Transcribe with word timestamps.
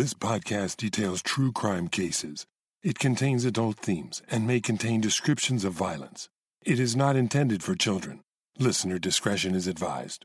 This 0.00 0.14
podcast 0.14 0.78
details 0.78 1.20
true 1.20 1.52
crime 1.52 1.86
cases. 1.86 2.46
It 2.82 2.98
contains 2.98 3.44
adult 3.44 3.76
themes 3.76 4.22
and 4.30 4.46
may 4.46 4.58
contain 4.58 5.02
descriptions 5.02 5.62
of 5.62 5.74
violence. 5.74 6.30
It 6.64 6.80
is 6.80 6.96
not 6.96 7.16
intended 7.16 7.62
for 7.62 7.74
children. 7.74 8.22
Listener 8.58 8.98
discretion 8.98 9.54
is 9.54 9.66
advised. 9.66 10.24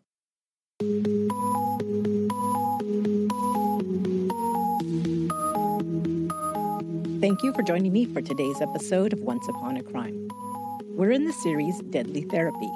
Thank 7.19 7.43
you 7.43 7.51
for 7.53 7.61
joining 7.61 7.91
me 7.91 8.05
for 8.05 8.21
today's 8.21 8.61
episode 8.61 9.11
of 9.11 9.19
Once 9.19 9.45
Upon 9.49 9.75
a 9.75 9.83
Crime. 9.83 10.29
We're 10.91 11.11
in 11.11 11.25
the 11.25 11.33
series 11.33 11.77
Deadly 11.89 12.21
Therapy. 12.21 12.71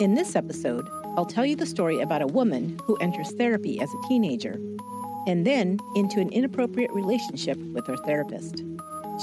In 0.00 0.14
this 0.14 0.36
episode, 0.36 0.88
I'll 1.18 1.26
tell 1.26 1.44
you 1.44 1.54
the 1.54 1.66
story 1.66 2.00
about 2.00 2.22
a 2.22 2.26
woman 2.26 2.78
who 2.84 2.96
enters 2.96 3.30
therapy 3.32 3.78
as 3.78 3.92
a 3.92 4.08
teenager 4.08 4.58
and 5.26 5.46
then 5.46 5.78
into 5.94 6.20
an 6.20 6.30
inappropriate 6.30 6.90
relationship 6.92 7.56
with 7.72 7.86
her 7.86 7.96
therapist. 7.98 8.62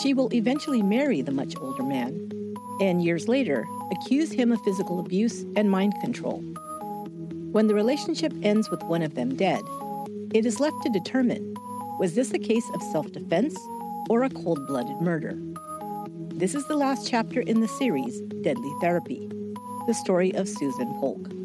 She 0.01 0.13
will 0.13 0.33
eventually 0.33 0.81
marry 0.81 1.21
the 1.21 1.31
much 1.31 1.55
older 1.57 1.83
man, 1.83 2.31
and 2.79 3.03
years 3.03 3.27
later, 3.27 3.65
accuse 3.91 4.31
him 4.31 4.51
of 4.51 4.61
physical 4.61 4.99
abuse 4.99 5.43
and 5.55 5.69
mind 5.69 5.93
control. 6.01 6.39
When 7.51 7.67
the 7.67 7.75
relationship 7.75 8.33
ends 8.41 8.69
with 8.69 8.81
one 8.83 9.01
of 9.01 9.15
them 9.15 9.35
dead, 9.35 9.61
it 10.33 10.45
is 10.45 10.59
left 10.59 10.81
to 10.83 10.89
determine 10.89 11.55
was 11.99 12.15
this 12.15 12.33
a 12.33 12.39
case 12.39 12.67
of 12.73 12.81
self 12.81 13.11
defense 13.11 13.55
or 14.09 14.23
a 14.23 14.29
cold 14.29 14.65
blooded 14.65 15.01
murder? 15.01 15.37
This 16.33 16.55
is 16.55 16.65
the 16.67 16.75
last 16.75 17.07
chapter 17.07 17.41
in 17.41 17.61
the 17.61 17.67
series, 17.67 18.19
Deadly 18.41 18.73
Therapy, 18.81 19.29
the 19.85 19.93
story 19.93 20.33
of 20.33 20.49
Susan 20.49 20.87
Polk. 20.99 21.40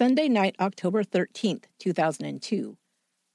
Sunday 0.00 0.30
night, 0.30 0.56
October 0.58 1.04
13th, 1.04 1.64
2002, 1.78 2.78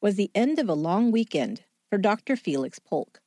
was 0.01 0.15
the 0.15 0.31
end 0.33 0.57
of 0.57 0.67
a 0.67 0.73
long 0.73 1.11
weekend 1.11 1.61
for 1.91 1.99
Dr. 1.99 2.35
Felix 2.35 2.80
Polk. 2.80 3.22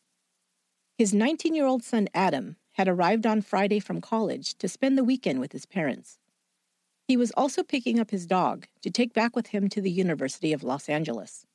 His 0.96 1.14
19 1.14 1.54
year 1.54 1.64
old 1.64 1.84
son 1.84 2.08
Adam 2.12 2.56
had 2.72 2.88
arrived 2.88 3.26
on 3.26 3.42
Friday 3.42 3.78
from 3.78 4.00
college 4.00 4.58
to 4.58 4.66
spend 4.66 4.98
the 4.98 5.04
weekend 5.04 5.38
with 5.38 5.52
his 5.52 5.66
parents. 5.66 6.18
He 7.06 7.16
was 7.16 7.30
also 7.36 7.62
picking 7.62 8.00
up 8.00 8.10
his 8.10 8.26
dog 8.26 8.66
to 8.82 8.90
take 8.90 9.14
back 9.14 9.36
with 9.36 9.46
him 9.46 9.68
to 9.68 9.80
the 9.80 9.92
University 9.92 10.52
of 10.52 10.64
Los 10.64 10.88
Angeles. 10.88 11.46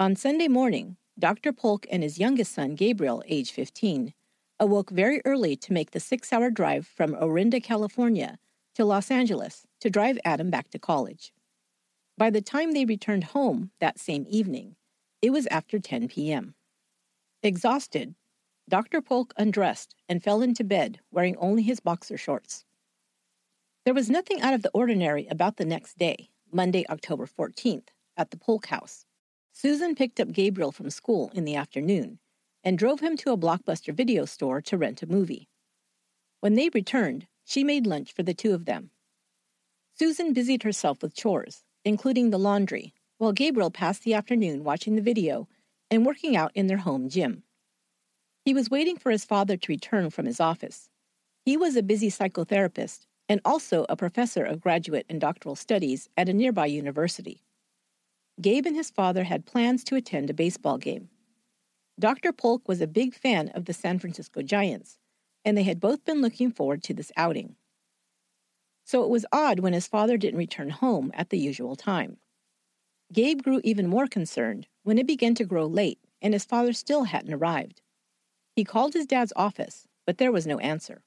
On 0.00 0.16
Sunday 0.16 0.48
morning, 0.48 0.96
Dr. 1.16 1.52
Polk 1.52 1.86
and 1.88 2.02
his 2.02 2.18
youngest 2.18 2.52
son, 2.52 2.74
Gabriel, 2.74 3.22
age 3.28 3.52
15, 3.52 4.12
awoke 4.58 4.90
very 4.90 5.22
early 5.24 5.54
to 5.54 5.72
make 5.72 5.92
the 5.92 6.00
six 6.00 6.32
hour 6.32 6.50
drive 6.50 6.84
from 6.84 7.14
Orinda, 7.14 7.60
California, 7.60 8.40
to 8.74 8.84
Los 8.84 9.10
Angeles 9.10 9.66
to 9.80 9.90
drive 9.90 10.18
Adam 10.24 10.50
back 10.50 10.70
to 10.70 10.78
college. 10.78 11.32
By 12.16 12.30
the 12.30 12.42
time 12.42 12.72
they 12.72 12.84
returned 12.84 13.24
home 13.24 13.70
that 13.80 13.98
same 13.98 14.26
evening, 14.28 14.76
it 15.22 15.30
was 15.30 15.46
after 15.48 15.78
10 15.78 16.08
p.m. 16.08 16.54
Exhausted, 17.42 18.14
Dr. 18.68 19.00
Polk 19.00 19.32
undressed 19.36 19.94
and 20.08 20.22
fell 20.22 20.42
into 20.42 20.62
bed 20.62 21.00
wearing 21.10 21.36
only 21.38 21.62
his 21.62 21.80
boxer 21.80 22.16
shorts. 22.16 22.64
There 23.84 23.94
was 23.94 24.10
nothing 24.10 24.40
out 24.42 24.54
of 24.54 24.62
the 24.62 24.70
ordinary 24.74 25.26
about 25.28 25.56
the 25.56 25.64
next 25.64 25.98
day, 25.98 26.28
Monday, 26.52 26.84
October 26.88 27.26
14th, 27.26 27.88
at 28.16 28.30
the 28.30 28.36
Polk 28.36 28.66
house. 28.66 29.06
Susan 29.52 29.94
picked 29.94 30.20
up 30.20 30.32
Gabriel 30.32 30.72
from 30.72 30.90
school 30.90 31.30
in 31.34 31.44
the 31.44 31.56
afternoon 31.56 32.18
and 32.62 32.78
drove 32.78 33.00
him 33.00 33.16
to 33.16 33.32
a 33.32 33.38
blockbuster 33.38 33.94
video 33.94 34.24
store 34.24 34.60
to 34.60 34.76
rent 34.76 35.02
a 35.02 35.06
movie. 35.06 35.48
When 36.40 36.54
they 36.54 36.68
returned, 36.72 37.26
she 37.44 37.64
made 37.64 37.86
lunch 37.86 38.12
for 38.12 38.22
the 38.22 38.34
two 38.34 38.54
of 38.54 38.64
them. 38.64 38.90
Susan 39.98 40.32
busied 40.32 40.62
herself 40.62 41.02
with 41.02 41.14
chores, 41.14 41.64
including 41.84 42.30
the 42.30 42.38
laundry, 42.38 42.94
while 43.18 43.32
Gabriel 43.32 43.70
passed 43.70 44.02
the 44.02 44.14
afternoon 44.14 44.64
watching 44.64 44.96
the 44.96 45.02
video 45.02 45.48
and 45.90 46.06
working 46.06 46.36
out 46.36 46.52
in 46.54 46.68
their 46.68 46.78
home 46.78 47.08
gym. 47.08 47.42
He 48.44 48.54
was 48.54 48.70
waiting 48.70 48.96
for 48.96 49.10
his 49.10 49.24
father 49.24 49.56
to 49.56 49.72
return 49.72 50.10
from 50.10 50.26
his 50.26 50.40
office. 50.40 50.88
He 51.44 51.56
was 51.56 51.76
a 51.76 51.82
busy 51.82 52.10
psychotherapist 52.10 53.06
and 53.28 53.40
also 53.44 53.84
a 53.88 53.96
professor 53.96 54.44
of 54.44 54.60
graduate 54.60 55.06
and 55.08 55.20
doctoral 55.20 55.54
studies 55.54 56.08
at 56.16 56.28
a 56.28 56.32
nearby 56.32 56.66
university. 56.66 57.42
Gabe 58.40 58.66
and 58.66 58.76
his 58.76 58.90
father 58.90 59.24
had 59.24 59.44
plans 59.44 59.84
to 59.84 59.96
attend 59.96 60.30
a 60.30 60.34
baseball 60.34 60.78
game. 60.78 61.10
Dr. 61.98 62.32
Polk 62.32 62.66
was 62.66 62.80
a 62.80 62.86
big 62.86 63.14
fan 63.14 63.50
of 63.50 63.66
the 63.66 63.74
San 63.74 63.98
Francisco 63.98 64.40
Giants 64.40 64.98
and 65.44 65.56
they 65.56 65.62
had 65.62 65.80
both 65.80 66.04
been 66.04 66.20
looking 66.20 66.50
forward 66.50 66.82
to 66.84 66.94
this 66.94 67.12
outing. 67.16 67.56
So 68.84 69.02
it 69.04 69.10
was 69.10 69.26
odd 69.32 69.60
when 69.60 69.72
his 69.72 69.86
father 69.86 70.16
didn't 70.16 70.38
return 70.38 70.70
home 70.70 71.10
at 71.14 71.30
the 71.30 71.38
usual 71.38 71.76
time. 71.76 72.18
Gabe 73.12 73.42
grew 73.42 73.60
even 73.64 73.86
more 73.86 74.06
concerned 74.06 74.66
when 74.82 74.98
it 74.98 75.06
began 75.06 75.34
to 75.36 75.44
grow 75.44 75.66
late 75.66 75.98
and 76.22 76.32
his 76.34 76.44
father 76.44 76.72
still 76.72 77.04
hadn't 77.04 77.32
arrived. 77.32 77.82
He 78.54 78.64
called 78.64 78.94
his 78.94 79.06
dad's 79.06 79.32
office, 79.36 79.86
but 80.06 80.18
there 80.18 80.32
was 80.32 80.46
no 80.46 80.58
answer. 80.58 81.02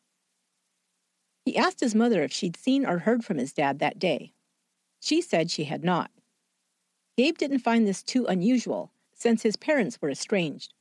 He 1.46 1.58
asked 1.58 1.82
his 1.82 1.94
mother 1.94 2.24
if 2.24 2.32
she'd 2.32 2.56
seen 2.56 2.86
or 2.86 3.00
heard 3.00 3.24
from 3.24 3.38
his 3.38 3.54
dad 3.54 3.80
that 3.80 4.00
day. 4.00 4.34
She 5.00 5.22
said 5.22 5.52
she 5.52 5.66
had 5.66 5.84
not. 5.84 6.10
Gabe 7.18 7.38
didn't 7.38 7.60
find 7.60 7.86
this 7.86 8.02
too 8.02 8.26
unusual 8.26 8.92
since 9.14 9.44
his 9.44 9.58
parents 9.58 10.02
were 10.02 10.10
estranged. 10.10 10.74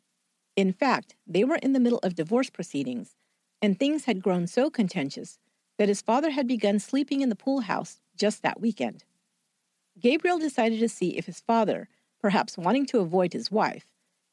In 0.56 0.72
fact, 0.72 1.16
they 1.26 1.44
were 1.44 1.56
in 1.56 1.72
the 1.72 1.80
middle 1.80 2.00
of 2.02 2.14
divorce 2.14 2.48
proceedings 2.48 3.16
and 3.62 3.78
things 3.78 4.04
had 4.04 4.22
grown 4.22 4.46
so 4.46 4.68
contentious 4.68 5.38
that 5.78 5.88
his 5.88 6.02
father 6.02 6.30
had 6.30 6.46
begun 6.46 6.78
sleeping 6.78 7.20
in 7.20 7.28
the 7.28 7.36
pool 7.36 7.60
house 7.60 8.00
just 8.16 8.42
that 8.42 8.60
weekend. 8.60 9.04
Gabriel 9.98 10.38
decided 10.38 10.80
to 10.80 10.88
see 10.88 11.16
if 11.16 11.26
his 11.26 11.40
father, 11.40 11.88
perhaps 12.20 12.58
wanting 12.58 12.86
to 12.86 12.98
avoid 12.98 13.32
his 13.32 13.50
wife, 13.50 13.86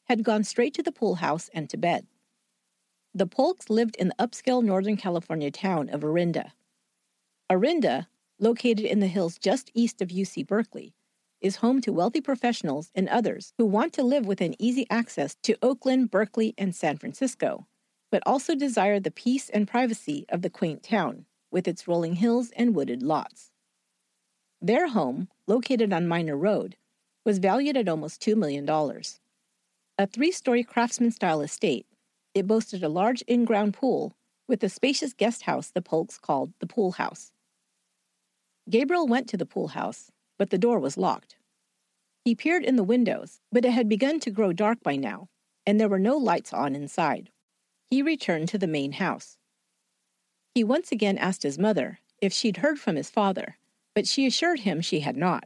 had 0.05 0.23
gone 0.23 0.43
straight 0.43 0.73
to 0.73 0.83
the 0.83 0.91
pool 0.91 1.15
house 1.15 1.49
and 1.53 1.69
to 1.69 1.77
bed. 1.77 2.07
The 3.13 3.27
Polks 3.27 3.69
lived 3.69 3.95
in 3.97 4.09
the 4.09 4.15
upscale 4.15 4.63
Northern 4.63 4.97
California 4.97 5.51
town 5.51 5.89
of 5.89 6.03
Orinda. 6.03 6.53
Orinda, 7.49 8.07
located 8.39 8.85
in 8.85 8.99
the 8.99 9.07
hills 9.07 9.37
just 9.37 9.71
east 9.73 10.01
of 10.01 10.09
UC 10.09 10.47
Berkeley, 10.47 10.93
is 11.41 11.57
home 11.57 11.81
to 11.81 11.93
wealthy 11.93 12.21
professionals 12.21 12.91
and 12.93 13.07
others 13.09 13.53
who 13.57 13.65
want 13.65 13.93
to 13.93 14.03
live 14.03 14.25
within 14.25 14.55
easy 14.59 14.85
access 14.89 15.35
to 15.43 15.57
Oakland, 15.61 16.11
Berkeley, 16.11 16.53
and 16.57 16.75
San 16.75 16.97
Francisco, 16.97 17.65
but 18.11 18.23
also 18.25 18.55
desire 18.55 18.99
the 18.99 19.11
peace 19.11 19.49
and 19.49 19.67
privacy 19.67 20.25
of 20.29 20.41
the 20.41 20.49
quaint 20.49 20.83
town, 20.83 21.25
with 21.51 21.67
its 21.67 21.87
rolling 21.87 22.15
hills 22.15 22.51
and 22.55 22.75
wooded 22.75 23.03
lots. 23.03 23.51
Their 24.61 24.89
home, 24.89 25.29
located 25.47 25.93
on 25.93 26.07
Miner 26.07 26.35
Road, 26.35 26.75
was 27.25 27.37
valued 27.37 27.77
at 27.77 27.87
almost 27.87 28.21
$2 28.21 28.35
million. 28.35 28.67
A 29.97 30.07
three 30.07 30.31
story 30.31 30.63
craftsman 30.63 31.11
style 31.11 31.41
estate, 31.41 31.85
it 32.33 32.47
boasted 32.47 32.83
a 32.83 32.89
large 32.89 33.21
in 33.23 33.45
ground 33.45 33.73
pool 33.73 34.15
with 34.47 34.63
a 34.63 34.69
spacious 34.69 35.13
guest 35.13 35.43
house 35.43 35.69
the 35.69 35.81
Polks 35.81 36.17
called 36.17 36.53
the 36.59 36.67
Pool 36.67 36.93
House. 36.93 37.31
Gabriel 38.69 39.07
went 39.07 39.27
to 39.29 39.37
the 39.37 39.45
pool 39.45 39.69
house, 39.69 40.11
but 40.37 40.49
the 40.49 40.57
door 40.57 40.79
was 40.79 40.97
locked. 40.97 41.37
He 42.23 42.35
peered 42.35 42.63
in 42.63 42.75
the 42.75 42.83
windows, 42.83 43.39
but 43.51 43.65
it 43.65 43.71
had 43.71 43.89
begun 43.89 44.19
to 44.21 44.31
grow 44.31 44.53
dark 44.53 44.83
by 44.83 44.95
now, 44.95 45.27
and 45.65 45.79
there 45.79 45.89
were 45.89 45.99
no 45.99 46.17
lights 46.17 46.53
on 46.53 46.75
inside 46.75 47.31
he 47.89 48.01
returned 48.01 48.47
to 48.49 48.57
the 48.57 48.67
main 48.67 48.93
house. 48.93 49.37
He 50.53 50.63
once 50.63 50.91
again 50.91 51.17
asked 51.17 51.43
his 51.43 51.57
mother 51.57 51.99
if 52.21 52.31
she'd 52.33 52.57
heard 52.57 52.79
from 52.79 52.95
his 52.95 53.09
father, 53.09 53.57
but 53.95 54.07
she 54.07 54.27
assured 54.27 54.61
him 54.61 54.81
she 54.81 54.99
had 54.99 55.17
not. 55.17 55.45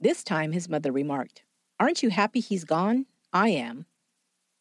This 0.00 0.24
time 0.24 0.52
his 0.52 0.68
mother 0.68 0.90
remarked, 0.90 1.42
Aren't 1.78 2.02
you 2.02 2.10
happy 2.10 2.40
he's 2.40 2.64
gone? 2.64 3.06
I 3.32 3.50
am. 3.50 3.86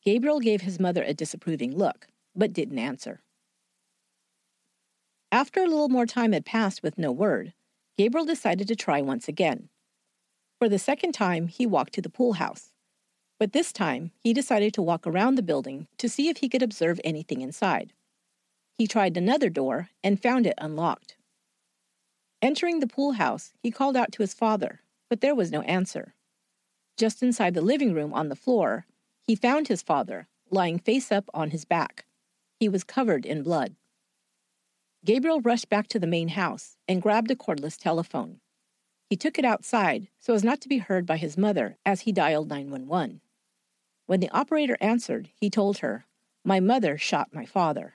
Gabriel 0.04 0.40
gave 0.40 0.62
his 0.62 0.80
mother 0.80 1.04
a 1.04 1.14
disapproving 1.14 1.76
look, 1.76 2.08
but 2.36 2.54
didn't 2.54 2.80
answer. 2.80 3.22
After 5.32 5.62
a 5.62 5.68
little 5.68 5.90
more 5.90 6.06
time 6.06 6.34
had 6.34 6.46
passed 6.46 6.84
with 6.84 6.98
no 6.98 7.12
word, 7.12 7.54
Gabriel 7.98 8.26
decided 8.26 8.68
to 8.68 8.76
try 8.76 9.02
once 9.02 9.28
again. 9.28 9.70
For 10.60 10.68
the 10.68 10.80
second 10.80 11.14
time, 11.14 11.48
he 11.48 11.66
walked 11.66 11.94
to 11.94 12.02
the 12.02 12.10
pool 12.10 12.34
house. 12.34 12.71
But 13.42 13.54
this 13.54 13.74
time, 13.74 14.12
he 14.20 14.36
decided 14.36 14.72
to 14.76 14.84
walk 14.84 15.08
around 15.08 15.34
the 15.34 15.42
building 15.42 15.88
to 15.98 16.08
see 16.08 16.30
if 16.30 16.38
he 16.38 16.48
could 16.48 16.62
observe 16.62 17.02
anything 17.04 17.42
inside. 17.42 17.92
He 18.78 18.86
tried 18.86 19.18
another 19.18 19.50
door 19.50 19.90
and 20.04 20.22
found 20.22 20.46
it 20.46 20.54
unlocked. 20.60 21.18
Entering 22.44 22.82
the 22.82 22.88
pool 22.88 23.14
house, 23.14 23.52
he 23.64 23.72
called 23.72 23.98
out 23.98 24.12
to 24.12 24.22
his 24.22 24.36
father, 24.36 24.82
but 25.10 25.22
there 25.22 25.34
was 25.34 25.52
no 25.52 25.62
answer. 25.62 26.14
Just 26.98 27.24
inside 27.24 27.56
the 27.56 27.64
living 27.64 27.96
room 27.96 28.14
on 28.14 28.30
the 28.30 28.36
floor, 28.36 28.86
he 29.24 29.34
found 29.34 29.70
his 29.70 29.82
father, 29.82 30.28
lying 30.52 30.78
face 30.78 31.12
up 31.12 31.28
on 31.34 31.50
his 31.50 31.66
back. 31.66 32.06
He 32.60 32.70
was 32.70 32.84
covered 32.84 33.26
in 33.26 33.42
blood. 33.42 33.76
Gabriel 35.04 35.42
rushed 35.42 35.68
back 35.68 35.88
to 35.88 35.98
the 35.98 36.06
main 36.06 36.28
house 36.28 36.78
and 36.88 37.02
grabbed 37.02 37.32
a 37.32 37.36
cordless 37.36 37.76
telephone. 37.76 38.40
He 39.10 39.18
took 39.18 39.40
it 39.40 39.46
outside 39.46 40.10
so 40.20 40.36
as 40.36 40.44
not 40.44 40.62
to 40.62 40.70
be 40.70 40.78
heard 40.78 41.08
by 41.08 41.18
his 41.18 41.40
mother 41.40 41.80
as 41.84 42.02
he 42.02 42.12
dialed 42.12 42.48
911. 42.48 43.20
When 44.12 44.20
the 44.20 44.30
operator 44.32 44.76
answered, 44.82 45.30
he 45.40 45.50
told 45.50 45.78
her, 45.78 46.06
My 46.44 46.60
mother 46.60 46.98
shot 46.98 47.34
my 47.34 47.46
father. 47.46 47.94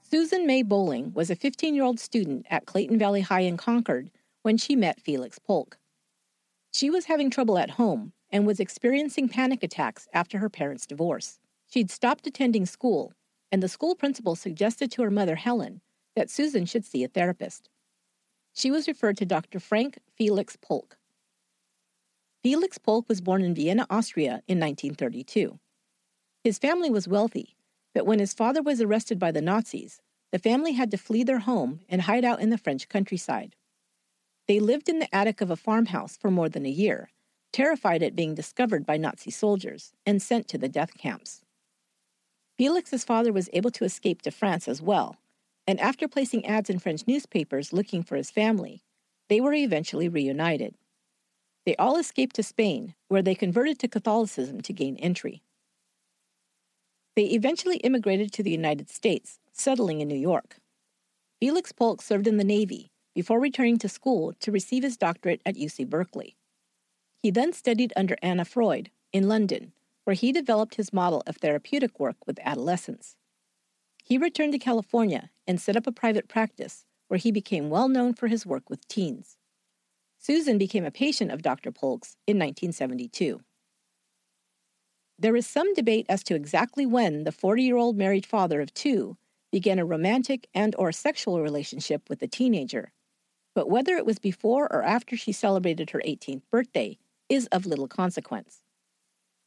Susan 0.00 0.46
May 0.46 0.62
Bolling 0.62 1.12
was 1.12 1.28
a 1.28 1.36
15 1.36 1.74
year 1.74 1.84
old 1.84 2.00
student 2.00 2.46
at 2.48 2.64
Clayton 2.64 2.98
Valley 2.98 3.20
High 3.20 3.40
in 3.40 3.58
Concord 3.58 4.10
when 4.40 4.56
she 4.56 4.74
met 4.74 5.02
Felix 5.02 5.38
Polk. 5.38 5.76
She 6.72 6.88
was 6.88 7.04
having 7.04 7.28
trouble 7.28 7.58
at 7.58 7.72
home 7.72 8.14
and 8.30 8.46
was 8.46 8.58
experiencing 8.58 9.28
panic 9.28 9.62
attacks 9.62 10.08
after 10.14 10.38
her 10.38 10.48
parents' 10.48 10.86
divorce. 10.86 11.40
She'd 11.66 11.90
stopped 11.90 12.26
attending 12.26 12.64
school, 12.64 13.12
and 13.52 13.62
the 13.62 13.68
school 13.68 13.96
principal 13.96 14.34
suggested 14.34 14.90
to 14.92 15.02
her 15.02 15.10
mother, 15.10 15.34
Helen, 15.34 15.82
that 16.14 16.30
Susan 16.30 16.64
should 16.64 16.86
see 16.86 17.04
a 17.04 17.08
therapist. 17.08 17.68
She 18.56 18.70
was 18.70 18.88
referred 18.88 19.16
to 19.18 19.26
Dr. 19.26 19.60
Frank 19.60 19.98
Felix 20.16 20.56
Polk. 20.56 20.96
Felix 22.42 22.78
Polk 22.78 23.08
was 23.08 23.20
born 23.20 23.42
in 23.42 23.54
Vienna, 23.54 23.86
Austria 23.90 24.42
in 24.48 24.58
1932. 24.58 25.58
His 26.42 26.58
family 26.58 26.90
was 26.90 27.06
wealthy 27.06 27.56
but 27.96 28.04
when 28.04 28.18
his 28.18 28.34
father 28.34 28.60
was 28.60 28.82
arrested 28.82 29.18
by 29.18 29.32
the 29.32 29.40
Nazis, 29.40 30.02
the 30.30 30.38
family 30.38 30.72
had 30.72 30.90
to 30.90 30.98
flee 30.98 31.24
their 31.24 31.38
home 31.38 31.80
and 31.88 32.02
hide 32.02 32.26
out 32.26 32.42
in 32.42 32.50
the 32.50 32.58
French 32.58 32.90
countryside. 32.90 33.56
They 34.46 34.60
lived 34.60 34.90
in 34.90 34.98
the 34.98 35.08
attic 35.14 35.40
of 35.40 35.50
a 35.50 35.56
farmhouse 35.56 36.14
for 36.14 36.30
more 36.30 36.50
than 36.50 36.66
a 36.66 36.68
year, 36.68 37.08
terrified 37.54 38.02
at 38.02 38.14
being 38.14 38.34
discovered 38.34 38.84
by 38.84 38.98
Nazi 38.98 39.30
soldiers 39.30 39.94
and 40.04 40.20
sent 40.20 40.46
to 40.48 40.58
the 40.58 40.68
death 40.68 40.92
camps. 40.98 41.40
Felix's 42.58 43.02
father 43.02 43.32
was 43.32 43.48
able 43.54 43.70
to 43.70 43.84
escape 43.86 44.20
to 44.20 44.30
France 44.30 44.68
as 44.68 44.82
well, 44.82 45.16
and 45.66 45.80
after 45.80 46.06
placing 46.06 46.46
ads 46.46 46.70
in 46.70 46.78
French 46.78 47.06
newspapers 47.06 47.72
looking 47.72 48.02
for 48.02 48.16
his 48.16 48.30
family, 48.30 48.82
they 49.28 49.40
were 49.40 49.54
eventually 49.54 50.08
reunited. 50.08 50.74
They 51.64 51.74
all 51.76 51.96
escaped 51.96 52.36
to 52.36 52.42
Spain, 52.42 52.94
where 53.08 53.22
they 53.22 53.34
converted 53.34 53.78
to 53.80 53.88
Catholicism 53.88 54.60
to 54.60 54.72
gain 54.72 54.96
entry. 54.96 55.42
They 57.16 57.24
eventually 57.24 57.78
immigrated 57.78 58.32
to 58.34 58.42
the 58.42 58.50
United 58.50 58.88
States, 58.88 59.40
settling 59.52 60.00
in 60.00 60.08
New 60.08 60.14
York. 60.14 60.58
Felix 61.40 61.72
Polk 61.72 62.02
served 62.02 62.28
in 62.28 62.36
the 62.36 62.44
Navy 62.44 62.92
before 63.14 63.40
returning 63.40 63.78
to 63.78 63.88
school 63.88 64.34
to 64.40 64.52
receive 64.52 64.82
his 64.82 64.96
doctorate 64.96 65.40
at 65.44 65.56
UC 65.56 65.88
Berkeley. 65.88 66.36
He 67.18 67.30
then 67.30 67.52
studied 67.52 67.92
under 67.96 68.16
Anna 68.22 68.44
Freud 68.44 68.90
in 69.12 69.26
London, 69.26 69.72
where 70.04 70.14
he 70.14 70.30
developed 70.30 70.76
his 70.76 70.92
model 70.92 71.22
of 71.26 71.38
therapeutic 71.38 71.98
work 71.98 72.16
with 72.26 72.38
adolescents. 72.44 73.16
He 74.06 74.18
returned 74.18 74.52
to 74.52 74.58
California 74.60 75.30
and 75.48 75.60
set 75.60 75.76
up 75.76 75.84
a 75.88 75.92
private 75.92 76.28
practice 76.28 76.84
where 77.08 77.18
he 77.18 77.32
became 77.32 77.70
well 77.70 77.88
known 77.88 78.14
for 78.14 78.28
his 78.28 78.46
work 78.46 78.70
with 78.70 78.86
teens. 78.86 79.36
Susan 80.16 80.58
became 80.58 80.84
a 80.84 80.92
patient 80.92 81.32
of 81.32 81.42
Dr. 81.42 81.72
Polk's 81.72 82.16
in 82.24 82.36
1972. 82.36 83.40
There 85.18 85.34
is 85.34 85.44
some 85.44 85.74
debate 85.74 86.06
as 86.08 86.22
to 86.22 86.36
exactly 86.36 86.86
when 86.86 87.24
the 87.24 87.32
40-year-old 87.32 87.96
married 87.96 88.24
father 88.24 88.60
of 88.60 88.72
two 88.72 89.16
began 89.50 89.80
a 89.80 89.84
romantic 89.84 90.46
and 90.54 90.76
or 90.78 90.92
sexual 90.92 91.42
relationship 91.42 92.08
with 92.08 92.20
the 92.20 92.28
teenager. 92.28 92.92
But 93.56 93.68
whether 93.68 93.96
it 93.96 94.06
was 94.06 94.20
before 94.20 94.72
or 94.72 94.84
after 94.84 95.16
she 95.16 95.32
celebrated 95.32 95.90
her 95.90 96.02
18th 96.06 96.42
birthday 96.48 96.96
is 97.28 97.46
of 97.46 97.66
little 97.66 97.88
consequence. 97.88 98.60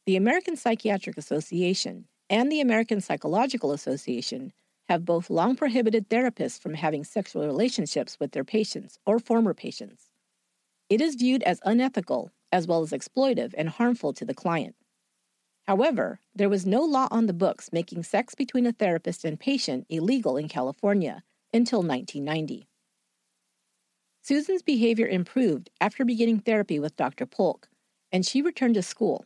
The 0.04 0.16
American 0.16 0.56
Psychiatric 0.56 1.16
Association 1.16 2.04
and 2.30 2.50
the 2.50 2.60
American 2.60 3.00
Psychological 3.00 3.72
Association 3.72 4.52
have 4.88 5.04
both 5.04 5.28
long 5.28 5.56
prohibited 5.56 6.08
therapists 6.08 6.60
from 6.60 6.74
having 6.74 7.04
sexual 7.04 7.44
relationships 7.44 8.18
with 8.20 8.32
their 8.32 8.44
patients 8.44 8.98
or 9.04 9.18
former 9.18 9.52
patients. 9.52 10.08
It 10.88 11.00
is 11.00 11.16
viewed 11.16 11.42
as 11.42 11.60
unethical 11.64 12.30
as 12.52 12.66
well 12.66 12.82
as 12.82 12.92
exploitive 12.92 13.52
and 13.56 13.68
harmful 13.68 14.12
to 14.12 14.24
the 14.24 14.34
client. 14.34 14.76
However, 15.66 16.20
there 16.34 16.48
was 16.48 16.66
no 16.66 16.82
law 16.82 17.08
on 17.10 17.26
the 17.26 17.32
books 17.32 17.72
making 17.72 18.04
sex 18.04 18.34
between 18.34 18.66
a 18.66 18.72
therapist 18.72 19.24
and 19.24 19.38
patient 19.38 19.86
illegal 19.88 20.36
in 20.36 20.48
California 20.48 21.22
until 21.52 21.80
1990. 21.82 22.68
Susan's 24.22 24.62
behavior 24.62 25.06
improved 25.06 25.70
after 25.80 26.04
beginning 26.04 26.40
therapy 26.40 26.78
with 26.78 26.96
Dr. 26.96 27.26
Polk, 27.26 27.68
and 28.12 28.26
she 28.26 28.42
returned 28.42 28.74
to 28.74 28.82
school. 28.82 29.24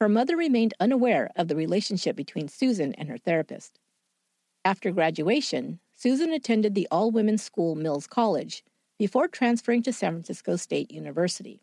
Her 0.00 0.08
mother 0.08 0.36
remained 0.36 0.74
unaware 0.78 1.30
of 1.36 1.48
the 1.48 1.56
relationship 1.56 2.14
between 2.16 2.48
Susan 2.48 2.94
and 2.94 3.08
her 3.08 3.18
therapist. 3.18 3.78
After 4.64 4.90
graduation, 4.90 5.80
Susan 5.94 6.32
attended 6.32 6.74
the 6.74 6.88
all 6.90 7.10
women's 7.10 7.42
school 7.42 7.74
Mills 7.74 8.06
College 8.06 8.62
before 8.98 9.28
transferring 9.28 9.82
to 9.82 9.92
San 9.92 10.12
Francisco 10.12 10.56
State 10.56 10.90
University. 10.90 11.62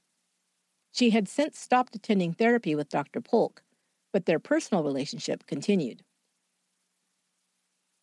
She 0.92 1.12
had 1.12 1.28
since 1.28 1.60
stopped 1.60 1.96
attending 1.96 2.34
therapy 2.34 2.76
with 2.76 2.90
Dr. 2.90 3.22
Polk 3.22 3.62
but 4.16 4.28
their 4.28 4.40
personal 4.40 4.82
relationship 4.82 5.46
continued. 5.46 6.02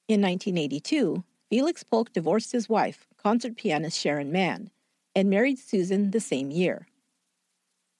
In 0.08 0.20
1982, 0.20 1.24
Felix 1.48 1.82
Polk 1.82 2.12
divorced 2.12 2.52
his 2.52 2.68
wife, 2.68 3.06
concert 3.16 3.56
pianist 3.56 3.98
Sharon 3.98 4.30
Mann, 4.30 4.68
and 5.14 5.30
married 5.30 5.58
Susan 5.58 6.10
the 6.10 6.20
same 6.20 6.50
year. 6.50 6.86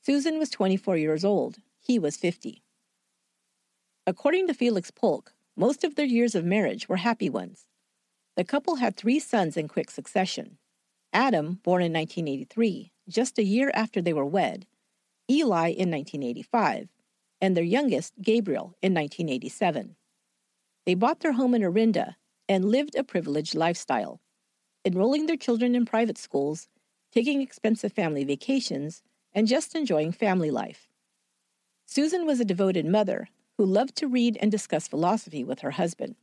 Susan 0.02 0.38
was 0.38 0.50
24 0.50 0.98
years 0.98 1.24
old, 1.24 1.56
he 1.82 1.98
was 1.98 2.16
50. 2.16 2.62
According 4.06 4.46
to 4.46 4.54
Felix 4.54 4.90
Polk, 4.90 5.34
most 5.56 5.84
of 5.84 5.96
their 5.96 6.06
years 6.06 6.34
of 6.34 6.44
marriage 6.44 6.88
were 6.88 6.96
happy 6.96 7.28
ones. 7.28 7.66
The 8.36 8.44
couple 8.44 8.76
had 8.76 8.96
three 8.96 9.18
sons 9.18 9.56
in 9.56 9.68
quick 9.68 9.90
succession 9.90 10.58
Adam, 11.12 11.60
born 11.62 11.82
in 11.82 11.92
1983, 11.92 12.92
just 13.08 13.38
a 13.38 13.44
year 13.44 13.70
after 13.74 14.00
they 14.00 14.12
were 14.12 14.24
wed, 14.24 14.66
Eli 15.30 15.68
in 15.68 15.90
1985, 15.90 16.88
and 17.40 17.56
their 17.56 17.64
youngest, 17.64 18.14
Gabriel, 18.22 18.74
in 18.80 18.94
1987. 18.94 19.96
They 20.86 20.94
bought 20.94 21.20
their 21.20 21.32
home 21.32 21.54
in 21.54 21.62
Orinda 21.62 22.16
and 22.48 22.64
lived 22.64 22.94
a 22.94 23.04
privileged 23.04 23.54
lifestyle, 23.54 24.20
enrolling 24.84 25.26
their 25.26 25.36
children 25.36 25.74
in 25.74 25.84
private 25.84 26.16
schools, 26.16 26.68
taking 27.12 27.42
expensive 27.42 27.92
family 27.92 28.24
vacations, 28.24 29.02
and 29.34 29.46
just 29.46 29.74
enjoying 29.74 30.12
family 30.12 30.50
life. 30.50 30.88
Susan 31.92 32.26
was 32.26 32.40
a 32.40 32.44
devoted 32.44 32.86
mother 32.86 33.28
who 33.58 33.66
loved 33.66 33.94
to 33.96 34.08
read 34.08 34.38
and 34.40 34.50
discuss 34.50 34.88
philosophy 34.88 35.44
with 35.44 35.60
her 35.60 35.72
husband. 35.72 36.16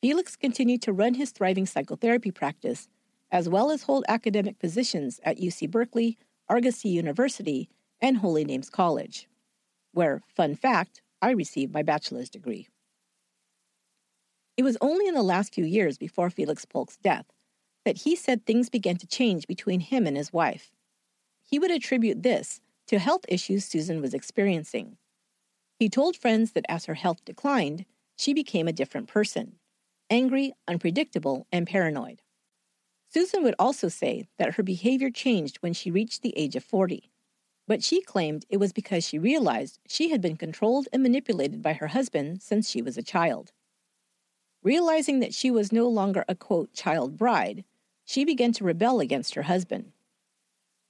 Felix 0.00 0.36
continued 0.36 0.82
to 0.82 0.92
run 0.92 1.14
his 1.14 1.32
thriving 1.32 1.66
psychotherapy 1.66 2.30
practice, 2.30 2.88
as 3.32 3.48
well 3.48 3.70
as 3.70 3.82
hold 3.82 4.04
academic 4.08 4.58
positions 4.60 5.18
at 5.24 5.38
UC 5.38 5.70
Berkeley, 5.70 6.16
Argosy 6.48 6.88
University, 6.88 7.68
and 8.00 8.18
Holy 8.18 8.44
Names 8.44 8.70
College 8.70 9.28
where, 9.96 10.22
fun 10.28 10.54
fact, 10.54 11.00
I 11.22 11.30
received 11.30 11.72
my 11.72 11.82
bachelor's 11.82 12.28
degree. 12.28 12.68
It 14.58 14.62
was 14.62 14.76
only 14.82 15.08
in 15.08 15.14
the 15.14 15.22
last 15.22 15.54
few 15.54 15.64
years 15.64 15.96
before 15.96 16.28
Felix 16.28 16.66
Polk's 16.66 16.98
death 16.98 17.24
that 17.86 18.02
he 18.02 18.14
said 18.14 18.44
things 18.44 18.68
began 18.68 18.98
to 18.98 19.06
change 19.06 19.46
between 19.46 19.80
him 19.80 20.06
and 20.06 20.14
his 20.14 20.34
wife. 20.34 20.70
He 21.42 21.58
would 21.58 21.70
attribute 21.70 22.22
this 22.22 22.60
to 22.86 22.98
health 22.98 23.24
issues 23.28 23.64
Susan 23.64 24.00
was 24.00 24.14
experiencing. 24.14 24.96
He 25.78 25.88
told 25.88 26.16
friends 26.16 26.52
that 26.52 26.66
as 26.68 26.86
her 26.86 26.94
health 26.94 27.24
declined, 27.24 27.84
she 28.16 28.32
became 28.32 28.68
a 28.68 28.72
different 28.72 29.08
person 29.08 29.56
angry, 30.08 30.52
unpredictable, 30.68 31.48
and 31.50 31.66
paranoid. 31.66 32.22
Susan 33.08 33.42
would 33.42 33.56
also 33.58 33.88
say 33.88 34.28
that 34.38 34.54
her 34.54 34.62
behavior 34.62 35.10
changed 35.10 35.56
when 35.56 35.72
she 35.72 35.90
reached 35.90 36.22
the 36.22 36.36
age 36.38 36.54
of 36.54 36.62
40 36.62 37.10
but 37.66 37.82
she 37.82 38.00
claimed 38.00 38.46
it 38.48 38.58
was 38.58 38.72
because 38.72 39.04
she 39.04 39.18
realized 39.18 39.80
she 39.88 40.10
had 40.10 40.20
been 40.20 40.36
controlled 40.36 40.88
and 40.92 41.02
manipulated 41.02 41.62
by 41.62 41.72
her 41.74 41.88
husband 41.88 42.42
since 42.42 42.70
she 42.70 42.80
was 42.80 42.96
a 42.96 43.02
child. 43.02 43.52
Realizing 44.62 45.20
that 45.20 45.34
she 45.34 45.50
was 45.50 45.72
no 45.72 45.88
longer 45.88 46.24
a 46.28 46.34
quote 46.34 46.72
child 46.72 47.16
bride, 47.16 47.64
she 48.04 48.24
began 48.24 48.52
to 48.52 48.64
rebel 48.64 49.00
against 49.00 49.34
her 49.34 49.42
husband. 49.42 49.92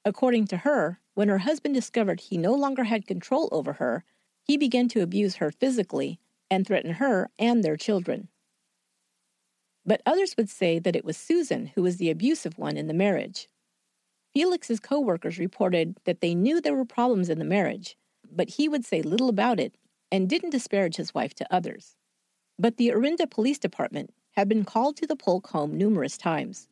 According 0.06 0.46
to 0.46 0.58
her, 0.58 1.00
when 1.14 1.28
her 1.28 1.38
husband 1.38 1.74
discovered 1.74 2.20
he 2.20 2.38
no 2.38 2.54
longer 2.54 2.84
had 2.84 3.08
control 3.08 3.48
over 3.50 3.72
her, 3.74 4.04
he 4.44 4.56
began 4.56 4.86
to 4.90 5.02
abuse 5.02 5.36
her 5.36 5.50
physically 5.50 6.20
and 6.48 6.64
threaten 6.64 6.92
her 6.92 7.28
and 7.40 7.64
their 7.64 7.76
children. 7.76 8.28
But 9.84 10.02
others 10.06 10.36
would 10.36 10.48
say 10.48 10.78
that 10.78 10.94
it 10.94 11.04
was 11.04 11.16
Susan 11.16 11.72
who 11.74 11.82
was 11.82 11.96
the 11.96 12.08
abusive 12.08 12.56
one 12.56 12.76
in 12.76 12.86
the 12.86 12.94
marriage. 12.94 13.48
Felix's 14.32 14.78
coworkers 14.78 15.40
reported 15.40 15.98
that 16.04 16.20
they 16.20 16.36
knew 16.36 16.60
there 16.60 16.76
were 16.76 16.84
problems 16.84 17.28
in 17.28 17.40
the 17.40 17.44
marriage, 17.44 17.96
but 18.30 18.50
he 18.50 18.68
would 18.68 18.84
say 18.84 19.02
little 19.02 19.28
about 19.28 19.58
it 19.58 19.74
and 20.12 20.28
didn't 20.28 20.50
disparage 20.50 20.96
his 20.96 21.14
wife 21.14 21.34
to 21.34 21.52
others. 21.52 21.96
But 22.60 22.76
the 22.76 22.92
Orinda 22.92 23.26
Police 23.26 23.58
Department 23.58 24.14
had 24.36 24.48
been 24.48 24.64
called 24.64 24.96
to 24.98 25.06
the 25.08 25.16
Polk 25.16 25.48
home 25.48 25.76
numerous 25.76 26.16
times. 26.16 26.68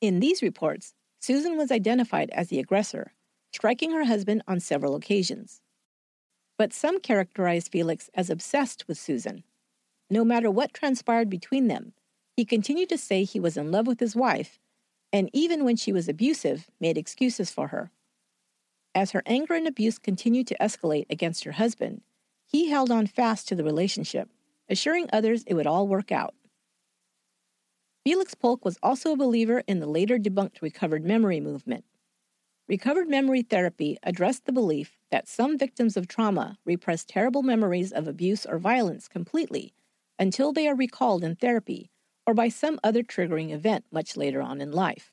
In 0.00 0.18
these 0.18 0.42
reports, 0.42 0.94
Susan 1.22 1.56
was 1.56 1.70
identified 1.70 2.30
as 2.30 2.48
the 2.48 2.58
aggressor, 2.58 3.12
striking 3.52 3.92
her 3.92 4.04
husband 4.04 4.42
on 4.48 4.58
several 4.58 4.96
occasions. 4.96 5.60
But 6.58 6.72
some 6.72 6.98
characterized 6.98 7.70
Felix 7.70 8.10
as 8.14 8.28
obsessed 8.28 8.88
with 8.88 8.98
Susan. 8.98 9.44
No 10.10 10.24
matter 10.24 10.50
what 10.50 10.74
transpired 10.74 11.30
between 11.30 11.68
them, 11.68 11.92
he 12.36 12.44
continued 12.44 12.88
to 12.88 12.98
say 12.98 13.22
he 13.22 13.38
was 13.38 13.56
in 13.56 13.70
love 13.70 13.86
with 13.86 14.00
his 14.00 14.16
wife 14.16 14.58
and 15.12 15.28
even 15.32 15.64
when 15.64 15.76
she 15.76 15.92
was 15.92 16.08
abusive, 16.08 16.70
made 16.80 16.96
excuses 16.96 17.50
for 17.50 17.68
her. 17.68 17.90
As 18.94 19.10
her 19.10 19.22
anger 19.26 19.54
and 19.54 19.68
abuse 19.68 19.98
continued 19.98 20.46
to 20.48 20.56
escalate 20.58 21.06
against 21.10 21.44
her 21.44 21.52
husband, 21.52 22.02
he 22.46 22.70
held 22.70 22.90
on 22.90 23.06
fast 23.06 23.46
to 23.48 23.54
the 23.54 23.64
relationship, 23.64 24.28
assuring 24.68 25.08
others 25.12 25.44
it 25.46 25.54
would 25.54 25.66
all 25.66 25.86
work 25.86 26.10
out. 26.10 26.34
Felix 28.04 28.34
Polk 28.34 28.64
was 28.64 28.78
also 28.82 29.12
a 29.12 29.16
believer 29.16 29.62
in 29.68 29.78
the 29.78 29.86
later 29.86 30.18
debunked 30.18 30.60
recovered 30.60 31.04
memory 31.04 31.40
movement. 31.40 31.84
Recovered 32.68 33.08
memory 33.08 33.42
therapy 33.42 33.96
addressed 34.02 34.44
the 34.44 34.52
belief 34.52 34.98
that 35.10 35.28
some 35.28 35.56
victims 35.56 35.96
of 35.96 36.08
trauma 36.08 36.58
repress 36.64 37.04
terrible 37.04 37.42
memories 37.42 37.92
of 37.92 38.08
abuse 38.08 38.44
or 38.44 38.58
violence 38.58 39.06
completely 39.08 39.72
until 40.18 40.52
they 40.52 40.66
are 40.66 40.74
recalled 40.74 41.22
in 41.22 41.36
therapy 41.36 41.90
or 42.26 42.34
by 42.34 42.48
some 42.48 42.80
other 42.82 43.02
triggering 43.02 43.52
event 43.52 43.84
much 43.92 44.16
later 44.16 44.42
on 44.42 44.60
in 44.60 44.72
life. 44.72 45.12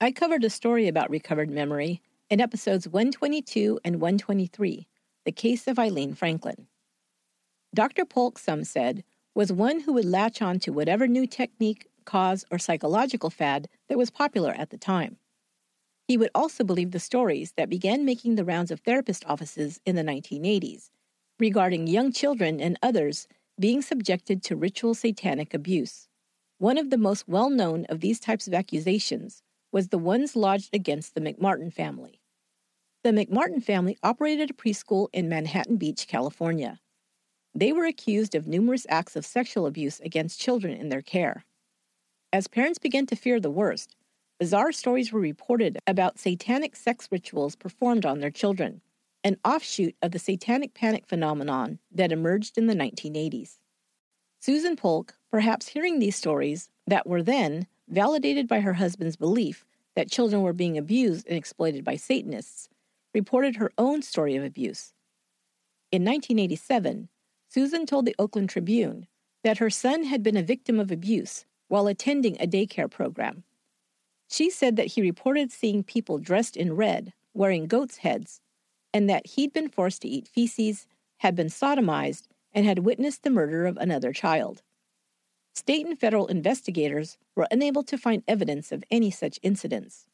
I 0.00 0.12
covered 0.12 0.44
a 0.44 0.50
story 0.50 0.86
about 0.88 1.10
recovered 1.10 1.50
memory 1.50 2.00
in 2.30 2.40
episodes 2.40 2.86
122 2.86 3.80
and 3.84 4.00
123, 4.00 4.86
The 5.24 5.32
Case 5.32 5.66
of 5.66 5.78
Eileen 5.78 6.14
Franklin. 6.14 6.66
Dr. 7.74 8.04
Polk, 8.04 8.38
some 8.38 8.62
said, 8.62 9.04
was 9.36 9.52
one 9.52 9.80
who 9.80 9.92
would 9.92 10.06
latch 10.06 10.40
on 10.40 10.58
to 10.58 10.72
whatever 10.72 11.06
new 11.06 11.26
technique, 11.26 11.86
cause, 12.06 12.46
or 12.50 12.58
psychological 12.58 13.28
fad 13.28 13.68
that 13.86 13.98
was 13.98 14.08
popular 14.08 14.52
at 14.52 14.70
the 14.70 14.78
time. 14.78 15.18
He 16.08 16.16
would 16.16 16.30
also 16.34 16.64
believe 16.64 16.92
the 16.92 16.98
stories 16.98 17.52
that 17.58 17.68
began 17.68 18.06
making 18.06 18.36
the 18.36 18.46
rounds 18.46 18.70
of 18.70 18.80
therapist 18.80 19.26
offices 19.26 19.78
in 19.84 19.94
the 19.94 20.02
1980s 20.02 20.88
regarding 21.38 21.86
young 21.86 22.12
children 22.12 22.62
and 22.62 22.78
others 22.82 23.28
being 23.60 23.82
subjected 23.82 24.42
to 24.42 24.56
ritual 24.56 24.94
satanic 24.94 25.52
abuse. 25.52 26.08
One 26.56 26.78
of 26.78 26.88
the 26.88 26.96
most 26.96 27.28
well 27.28 27.50
known 27.50 27.84
of 27.90 28.00
these 28.00 28.18
types 28.18 28.46
of 28.46 28.54
accusations 28.54 29.42
was 29.70 29.88
the 29.88 29.98
ones 29.98 30.34
lodged 30.34 30.74
against 30.74 31.14
the 31.14 31.20
McMartin 31.20 31.70
family. 31.70 32.22
The 33.04 33.10
McMartin 33.10 33.62
family 33.62 33.98
operated 34.02 34.48
a 34.48 34.54
preschool 34.54 35.08
in 35.12 35.28
Manhattan 35.28 35.76
Beach, 35.76 36.08
California. 36.08 36.80
They 37.56 37.72
were 37.72 37.86
accused 37.86 38.34
of 38.34 38.46
numerous 38.46 38.86
acts 38.90 39.16
of 39.16 39.24
sexual 39.24 39.64
abuse 39.64 39.98
against 40.00 40.38
children 40.38 40.74
in 40.74 40.90
their 40.90 41.00
care. 41.00 41.46
As 42.30 42.48
parents 42.48 42.78
began 42.78 43.06
to 43.06 43.16
fear 43.16 43.40
the 43.40 43.50
worst, 43.50 43.96
bizarre 44.38 44.72
stories 44.72 45.10
were 45.10 45.20
reported 45.20 45.78
about 45.86 46.18
satanic 46.18 46.76
sex 46.76 47.08
rituals 47.10 47.56
performed 47.56 48.04
on 48.04 48.20
their 48.20 48.30
children, 48.30 48.82
an 49.24 49.38
offshoot 49.42 49.96
of 50.02 50.10
the 50.10 50.18
satanic 50.18 50.74
panic 50.74 51.06
phenomenon 51.06 51.78
that 51.90 52.12
emerged 52.12 52.58
in 52.58 52.66
the 52.66 52.74
1980s. 52.74 53.54
Susan 54.38 54.76
Polk, 54.76 55.14
perhaps 55.30 55.68
hearing 55.68 55.98
these 55.98 56.14
stories 56.14 56.68
that 56.86 57.06
were 57.06 57.22
then 57.22 57.66
validated 57.88 58.46
by 58.46 58.60
her 58.60 58.74
husband's 58.74 59.16
belief 59.16 59.64
that 59.94 60.10
children 60.10 60.42
were 60.42 60.52
being 60.52 60.76
abused 60.76 61.26
and 61.26 61.38
exploited 61.38 61.84
by 61.84 61.96
Satanists, 61.96 62.68
reported 63.14 63.56
her 63.56 63.72
own 63.78 64.02
story 64.02 64.36
of 64.36 64.44
abuse. 64.44 64.92
In 65.90 66.04
1987, 66.04 67.08
Susan 67.48 67.86
told 67.86 68.06
the 68.06 68.16
Oakland 68.18 68.50
Tribune 68.50 69.06
that 69.44 69.58
her 69.58 69.70
son 69.70 70.04
had 70.04 70.22
been 70.22 70.36
a 70.36 70.42
victim 70.42 70.78
of 70.80 70.90
abuse 70.90 71.44
while 71.68 71.86
attending 71.86 72.36
a 72.40 72.46
daycare 72.46 72.90
program. 72.90 73.44
She 74.28 74.50
said 74.50 74.76
that 74.76 74.88
he 74.88 75.02
reported 75.02 75.52
seeing 75.52 75.84
people 75.84 76.18
dressed 76.18 76.56
in 76.56 76.74
red, 76.74 77.12
wearing 77.32 77.66
goats' 77.66 77.98
heads, 77.98 78.40
and 78.92 79.08
that 79.08 79.26
he'd 79.28 79.52
been 79.52 79.68
forced 79.68 80.02
to 80.02 80.08
eat 80.08 80.28
feces, 80.28 80.86
had 81.18 81.34
been 81.34 81.48
sodomized, 81.48 82.24
and 82.52 82.66
had 82.66 82.80
witnessed 82.80 83.22
the 83.22 83.30
murder 83.30 83.66
of 83.66 83.76
another 83.76 84.12
child. 84.12 84.62
State 85.54 85.86
and 85.86 85.98
federal 85.98 86.26
investigators 86.26 87.16
were 87.34 87.48
unable 87.50 87.82
to 87.84 87.96
find 87.96 88.22
evidence 88.26 88.72
of 88.72 88.84
any 88.90 89.10
such 89.10 89.38
incidents. 89.42 90.06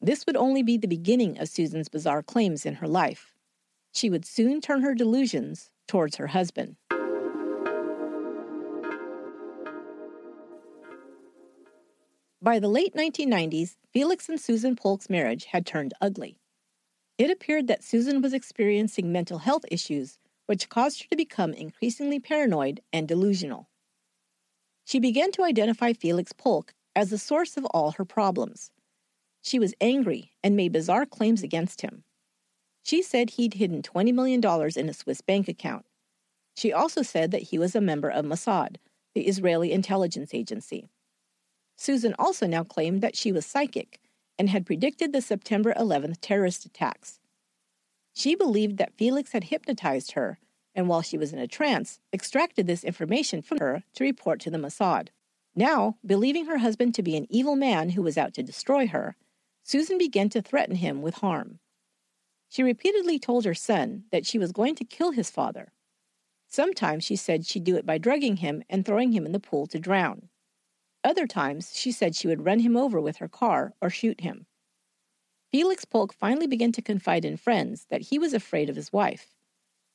This 0.00 0.26
would 0.26 0.36
only 0.36 0.62
be 0.62 0.76
the 0.76 0.88
beginning 0.88 1.38
of 1.38 1.48
Susan's 1.48 1.88
bizarre 1.88 2.22
claims 2.22 2.66
in 2.66 2.74
her 2.76 2.88
life. 2.88 3.32
She 3.92 4.10
would 4.10 4.26
soon 4.26 4.60
turn 4.60 4.82
her 4.82 4.94
delusions 4.94 5.70
towards 5.86 6.16
her 6.16 6.28
husband. 6.28 6.76
By 12.42 12.58
the 12.58 12.68
late 12.68 12.94
1990s, 12.94 13.76
Felix 13.90 14.28
and 14.28 14.38
Susan 14.38 14.76
Polk's 14.76 15.08
marriage 15.08 15.46
had 15.46 15.64
turned 15.64 15.94
ugly. 16.00 16.36
It 17.16 17.30
appeared 17.30 17.68
that 17.68 17.82
Susan 17.82 18.20
was 18.20 18.34
experiencing 18.34 19.10
mental 19.10 19.38
health 19.38 19.64
issues, 19.70 20.18
which 20.46 20.68
caused 20.68 21.02
her 21.02 21.08
to 21.08 21.16
become 21.16 21.54
increasingly 21.54 22.20
paranoid 22.20 22.80
and 22.92 23.08
delusional. 23.08 23.70
She 24.84 25.00
began 25.00 25.32
to 25.32 25.44
identify 25.44 25.94
Felix 25.94 26.32
Polk 26.32 26.74
as 26.94 27.10
the 27.10 27.18
source 27.18 27.56
of 27.56 27.64
all 27.66 27.92
her 27.92 28.04
problems. 28.04 28.70
She 29.40 29.58
was 29.58 29.74
angry 29.80 30.32
and 30.42 30.54
made 30.56 30.72
bizarre 30.72 31.06
claims 31.06 31.42
against 31.42 31.80
him. 31.80 32.04
She 32.84 33.00
said 33.00 33.30
he'd 33.30 33.54
hidden 33.54 33.80
$20 33.80 34.12
million 34.12 34.42
in 34.76 34.88
a 34.90 34.94
Swiss 34.94 35.22
bank 35.22 35.48
account. 35.48 35.86
She 36.54 36.70
also 36.70 37.00
said 37.00 37.30
that 37.30 37.44
he 37.44 37.58
was 37.58 37.74
a 37.74 37.80
member 37.80 38.10
of 38.10 38.26
Mossad, 38.26 38.76
the 39.14 39.26
Israeli 39.26 39.72
intelligence 39.72 40.34
agency. 40.34 40.90
Susan 41.76 42.14
also 42.18 42.46
now 42.46 42.62
claimed 42.62 43.00
that 43.00 43.16
she 43.16 43.32
was 43.32 43.46
psychic 43.46 44.00
and 44.38 44.50
had 44.50 44.66
predicted 44.66 45.12
the 45.12 45.22
September 45.22 45.72
11th 45.74 46.18
terrorist 46.20 46.66
attacks. 46.66 47.20
She 48.12 48.34
believed 48.34 48.76
that 48.76 48.94
Felix 48.94 49.32
had 49.32 49.44
hypnotized 49.44 50.12
her, 50.12 50.38
and 50.74 50.86
while 50.86 51.02
she 51.02 51.16
was 51.16 51.32
in 51.32 51.38
a 51.38 51.48
trance, 51.48 52.00
extracted 52.12 52.66
this 52.66 52.84
information 52.84 53.40
from 53.40 53.58
her 53.58 53.82
to 53.94 54.04
report 54.04 54.40
to 54.40 54.50
the 54.50 54.58
Mossad. 54.58 55.08
Now, 55.56 55.96
believing 56.04 56.46
her 56.46 56.58
husband 56.58 56.94
to 56.96 57.02
be 57.02 57.16
an 57.16 57.26
evil 57.30 57.56
man 57.56 57.90
who 57.90 58.02
was 58.02 58.18
out 58.18 58.34
to 58.34 58.42
destroy 58.42 58.86
her, 58.88 59.16
Susan 59.62 59.96
began 59.96 60.28
to 60.28 60.42
threaten 60.42 60.76
him 60.76 61.00
with 61.00 61.16
harm. 61.16 61.60
She 62.54 62.62
repeatedly 62.62 63.18
told 63.18 63.44
her 63.44 63.52
son 63.52 64.04
that 64.12 64.24
she 64.24 64.38
was 64.38 64.52
going 64.52 64.76
to 64.76 64.84
kill 64.84 65.10
his 65.10 65.28
father. 65.28 65.72
Sometimes 66.46 67.02
she 67.02 67.16
said 67.16 67.44
she'd 67.44 67.64
do 67.64 67.74
it 67.74 67.84
by 67.84 67.98
drugging 67.98 68.36
him 68.36 68.62
and 68.70 68.86
throwing 68.86 69.10
him 69.10 69.26
in 69.26 69.32
the 69.32 69.40
pool 69.40 69.66
to 69.66 69.80
drown. 69.80 70.28
Other 71.02 71.26
times, 71.26 71.72
she 71.74 71.90
said 71.90 72.14
she 72.14 72.28
would 72.28 72.44
run 72.44 72.60
him 72.60 72.76
over 72.76 73.00
with 73.00 73.16
her 73.16 73.26
car 73.26 73.74
or 73.80 73.90
shoot 73.90 74.20
him. 74.20 74.46
Felix 75.50 75.84
Polk 75.84 76.14
finally 76.14 76.46
began 76.46 76.70
to 76.70 76.80
confide 76.80 77.24
in 77.24 77.36
friends 77.36 77.86
that 77.90 78.02
he 78.02 78.20
was 78.20 78.32
afraid 78.32 78.70
of 78.70 78.76
his 78.76 78.92
wife. 78.92 79.34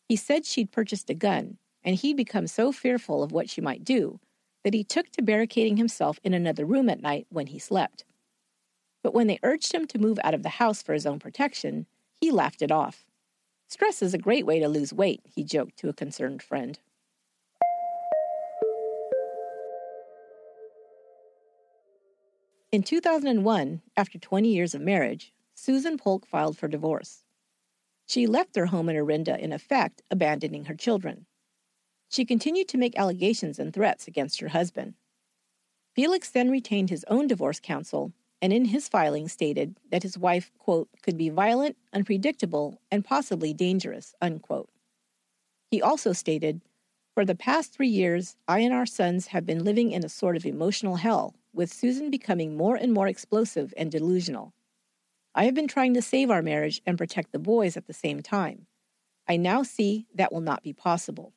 He 0.09 0.17
said 0.17 0.45
she'd 0.45 0.73
purchased 0.73 1.09
a 1.09 1.13
gun, 1.13 1.59
and 1.81 1.95
he'd 1.95 2.17
become 2.17 2.45
so 2.45 2.73
fearful 2.73 3.23
of 3.23 3.31
what 3.31 3.49
she 3.49 3.61
might 3.61 3.85
do 3.85 4.19
that 4.65 4.73
he 4.73 4.83
took 4.83 5.09
to 5.11 5.21
barricading 5.21 5.77
himself 5.77 6.19
in 6.25 6.33
another 6.33 6.65
room 6.65 6.89
at 6.89 7.01
night 7.01 7.25
when 7.29 7.47
he 7.47 7.57
slept. 7.57 8.03
But 9.01 9.13
when 9.13 9.27
they 9.27 9.39
urged 9.43 9.73
him 9.73 9.87
to 9.87 9.97
move 9.97 10.19
out 10.25 10.33
of 10.33 10.43
the 10.43 10.49
house 10.49 10.83
for 10.83 10.91
his 10.91 11.05
own 11.05 11.19
protection, 11.19 11.85
he 12.19 12.31
laughed 12.31 12.61
it 12.61 12.71
off. 12.71 13.05
Stress 13.67 14.01
is 14.01 14.13
a 14.13 14.17
great 14.17 14.45
way 14.45 14.59
to 14.59 14.67
lose 14.67 14.91
weight, 14.91 15.21
he 15.25 15.43
joked 15.43 15.77
to 15.77 15.89
a 15.89 15.93
concerned 15.93 16.41
friend. 16.41 16.79
In 22.71 22.83
2001, 22.83 23.81
after 23.97 24.19
20 24.19 24.47
years 24.47 24.75
of 24.75 24.81
marriage, 24.81 25.33
Susan 25.55 25.97
Polk 25.97 26.27
filed 26.27 26.57
for 26.57 26.67
divorce. 26.67 27.23
She 28.05 28.27
left 28.27 28.53
their 28.53 28.67
home 28.67 28.89
in 28.89 28.95
Orinda, 28.95 29.39
in 29.39 29.51
effect, 29.51 30.01
abandoning 30.11 30.65
her 30.65 30.75
children. 30.75 31.25
She 32.09 32.25
continued 32.25 32.67
to 32.69 32.77
make 32.77 32.97
allegations 32.97 33.59
and 33.59 33.73
threats 33.73 34.07
against 34.07 34.39
her 34.39 34.49
husband. 34.49 34.95
Felix 35.93 36.29
then 36.29 36.49
retained 36.49 36.89
his 36.89 37.05
own 37.07 37.27
divorce 37.27 37.59
counsel 37.59 38.13
and 38.41 38.53
in 38.53 38.65
his 38.65 38.87
filing 38.87 39.27
stated 39.27 39.75
that 39.91 40.03
his 40.03 40.17
wife, 40.17 40.51
quote, 40.57 40.89
could 41.01 41.17
be 41.17 41.29
violent, 41.29 41.75
unpredictable, 41.93 42.79
and 42.91 43.03
possibly 43.03 43.53
dangerous, 43.53 44.13
unquote. 44.21 44.69
He 45.71 45.81
also 45.81 46.13
stated, 46.13 46.61
For 47.13 47.25
the 47.25 47.35
past 47.35 47.73
three 47.73 47.87
years, 47.87 48.35
I 48.47 48.59
and 48.59 48.73
our 48.73 48.85
sons 48.85 49.27
have 49.27 49.45
been 49.45 49.63
living 49.63 49.91
in 49.91 50.05
a 50.05 50.09
sort 50.09 50.35
of 50.35 50.45
emotional 50.45 50.95
hell 50.95 51.35
with 51.53 51.73
Susan 51.73 52.09
becoming 52.09 52.55
more 52.55 52.75
and 52.75 52.93
more 52.93 53.07
explosive 53.07 53.73
and 53.75 53.91
delusional. 53.91 54.53
I 55.35 55.45
have 55.45 55.53
been 55.53 55.67
trying 55.67 55.93
to 55.93 56.01
save 56.01 56.31
our 56.31 56.41
marriage 56.41 56.81
and 56.85 56.97
protect 56.97 57.31
the 57.31 57.39
boys 57.39 57.77
at 57.77 57.87
the 57.87 57.93
same 57.93 58.21
time. 58.21 58.65
I 59.27 59.37
now 59.37 59.63
see 59.63 60.07
that 60.15 60.31
will 60.31 60.41
not 60.41 60.63
be 60.63 60.73
possible. 60.73 61.33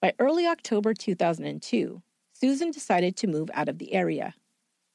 By 0.00 0.14
early 0.18 0.46
October 0.46 0.94
2002, 0.94 2.02
Susan 2.32 2.70
decided 2.70 3.16
to 3.16 3.26
move 3.26 3.50
out 3.54 3.68
of 3.68 3.78
the 3.78 3.92
area. 3.92 4.34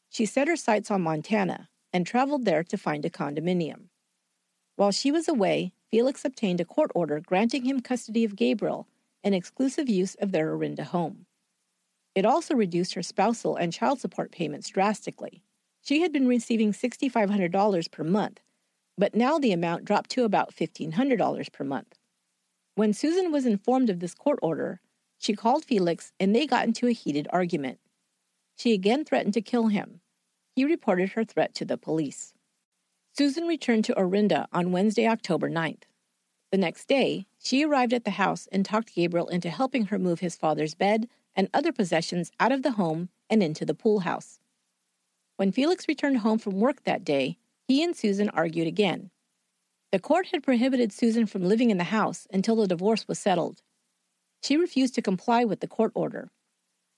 She 0.10 0.26
set 0.26 0.48
her 0.48 0.56
sights 0.56 0.90
on 0.90 1.02
Montana 1.02 1.70
and 1.94 2.06
traveled 2.06 2.46
there 2.46 2.64
to 2.64 2.78
find 2.78 3.06
a 3.06 3.10
condominium. 3.10 3.90
While 4.76 4.92
she 4.92 5.12
was 5.12 5.28
away, 5.28 5.74
Felix 5.90 6.24
obtained 6.26 6.62
a 6.62 6.66
court 6.66 6.92
order 6.94 7.20
granting 7.20 7.66
him 7.66 7.82
custody 7.82 8.24
of 8.24 8.36
Gabriel 8.36 8.88
and 9.24 9.34
exclusive 9.34 9.90
use 9.90 10.16
of 10.16 10.32
their 10.32 10.52
Orinda 10.52 10.84
home. 10.84 11.26
It 12.16 12.26
also 12.26 12.56
reduced 12.56 12.94
her 12.94 13.04
spousal 13.04 13.56
and 13.56 13.74
child 13.74 14.00
support 14.00 14.32
payments 14.32 14.70
drastically. 14.70 15.44
She 15.82 16.02
had 16.02 16.12
been 16.12 16.28
receiving 16.28 16.74
$6,500 16.74 17.92
per 17.92 18.04
month, 18.04 18.40
but 18.98 19.16
now 19.16 19.38
the 19.38 19.52
amount 19.52 19.86
dropped 19.86 20.10
to 20.12 20.24
about 20.24 20.54
$1,500 20.56 21.52
per 21.52 21.64
month. 21.64 21.98
When 22.76 22.94
Susan 22.94 23.32
was 23.32 23.46
informed 23.46 23.90
of 23.90 24.00
this 24.00 24.14
court 24.14 24.40
order, 24.42 24.82
she 25.18 25.34
called 25.34 25.66
Felix 25.66 26.12
and 26.20 26.36
they 26.36 26.46
got 26.46 26.66
into 26.66 26.88
a 26.88 26.92
heated 26.92 27.28
argument. 27.32 27.80
She 28.58 28.74
again 28.74 29.06
threatened 29.06 29.36
to 29.36 29.42
kill 29.42 29.68
him. 29.68 30.02
He 30.56 30.66
reported 30.66 31.12
her 31.12 31.24
threat 31.24 31.54
to 31.56 31.66
the 31.66 31.78
police. 31.78 32.34
Susan 33.14 33.46
returned 33.46 33.86
to 33.86 33.98
Orinda 33.98 34.48
on 34.52 34.72
Wednesday, 34.72 35.08
October 35.08 35.50
9th. 35.50 35.84
The 36.52 36.58
next 36.58 36.88
day, 36.88 37.28
she 37.38 37.64
arrived 37.64 37.94
at 37.94 38.04
the 38.04 38.12
house 38.12 38.48
and 38.52 38.66
talked 38.66 38.96
Gabriel 38.96 39.28
into 39.28 39.50
helping 39.50 39.86
her 39.86 40.00
move 40.00 40.20
his 40.20 40.36
father's 40.36 40.76
bed 40.76 41.08
and 41.36 41.50
other 41.54 41.72
possessions 41.72 42.32
out 42.40 42.52
of 42.52 42.64
the 42.64 42.72
home 42.72 43.10
and 43.30 43.44
into 43.44 43.66
the 43.66 43.76
pool 43.76 44.00
house. 44.00 44.40
When 45.36 45.52
Felix 45.52 45.88
returned 45.88 46.20
home 46.20 46.40
from 46.40 46.60
work 46.60 46.84
that 46.84 47.04
day, 47.04 47.38
he 47.68 47.84
and 47.84 47.96
Susan 47.96 48.30
argued 48.30 48.68
again. 48.68 49.12
The 49.92 50.00
court 50.00 50.28
had 50.28 50.44
prohibited 50.44 50.92
Susan 50.92 51.28
from 51.28 51.44
living 51.44 51.70
in 51.70 51.78
the 51.78 51.86
house 51.86 52.28
until 52.34 52.56
the 52.56 52.68
divorce 52.68 53.08
was 53.08 53.20
settled. 53.20 53.62
She 54.42 54.58
refused 54.58 54.96
to 54.96 55.02
comply 55.02 55.44
with 55.44 55.60
the 55.60 55.68
court 55.68 55.92
order. 55.94 56.32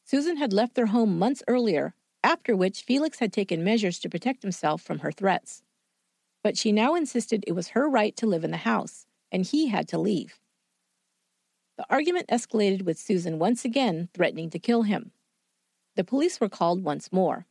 Susan 0.09 0.37
had 0.37 0.51
left 0.51 0.73
their 0.73 0.87
home 0.87 1.19
months 1.19 1.43
earlier, 1.47 1.93
after 2.23 2.55
which 2.55 2.81
Felix 2.81 3.19
had 3.19 3.31
taken 3.31 3.63
measures 3.63 3.99
to 3.99 4.09
protect 4.09 4.41
himself 4.41 4.81
from 4.81 4.97
her 4.99 5.11
threats. 5.11 5.61
But 6.43 6.57
she 6.57 6.71
now 6.71 6.95
insisted 6.95 7.43
it 7.45 7.51
was 7.51 7.67
her 7.69 7.87
right 7.87 8.15
to 8.15 8.25
live 8.25 8.43
in 8.43 8.49
the 8.49 8.57
house, 8.57 9.05
and 9.31 9.45
he 9.45 9.67
had 9.67 9.87
to 9.89 9.99
leave. 9.99 10.39
The 11.77 11.85
argument 11.91 12.25
escalated 12.27 12.81
with 12.81 12.97
Susan 12.97 13.37
once 13.37 13.63
again 13.63 14.09
threatening 14.15 14.49
to 14.49 14.57
kill 14.57 14.81
him. 14.81 15.11
The 15.95 16.03
police 16.03 16.41
were 16.41 16.49
called 16.49 16.83
once 16.83 17.11
more. 17.11 17.45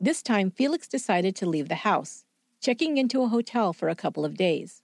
This 0.00 0.22
time, 0.22 0.50
Felix 0.50 0.88
decided 0.88 1.36
to 1.36 1.46
leave 1.46 1.68
the 1.68 1.84
house, 1.84 2.24
checking 2.62 2.96
into 2.96 3.22
a 3.22 3.28
hotel 3.28 3.74
for 3.74 3.90
a 3.90 3.94
couple 3.94 4.24
of 4.24 4.38
days. 4.38 4.80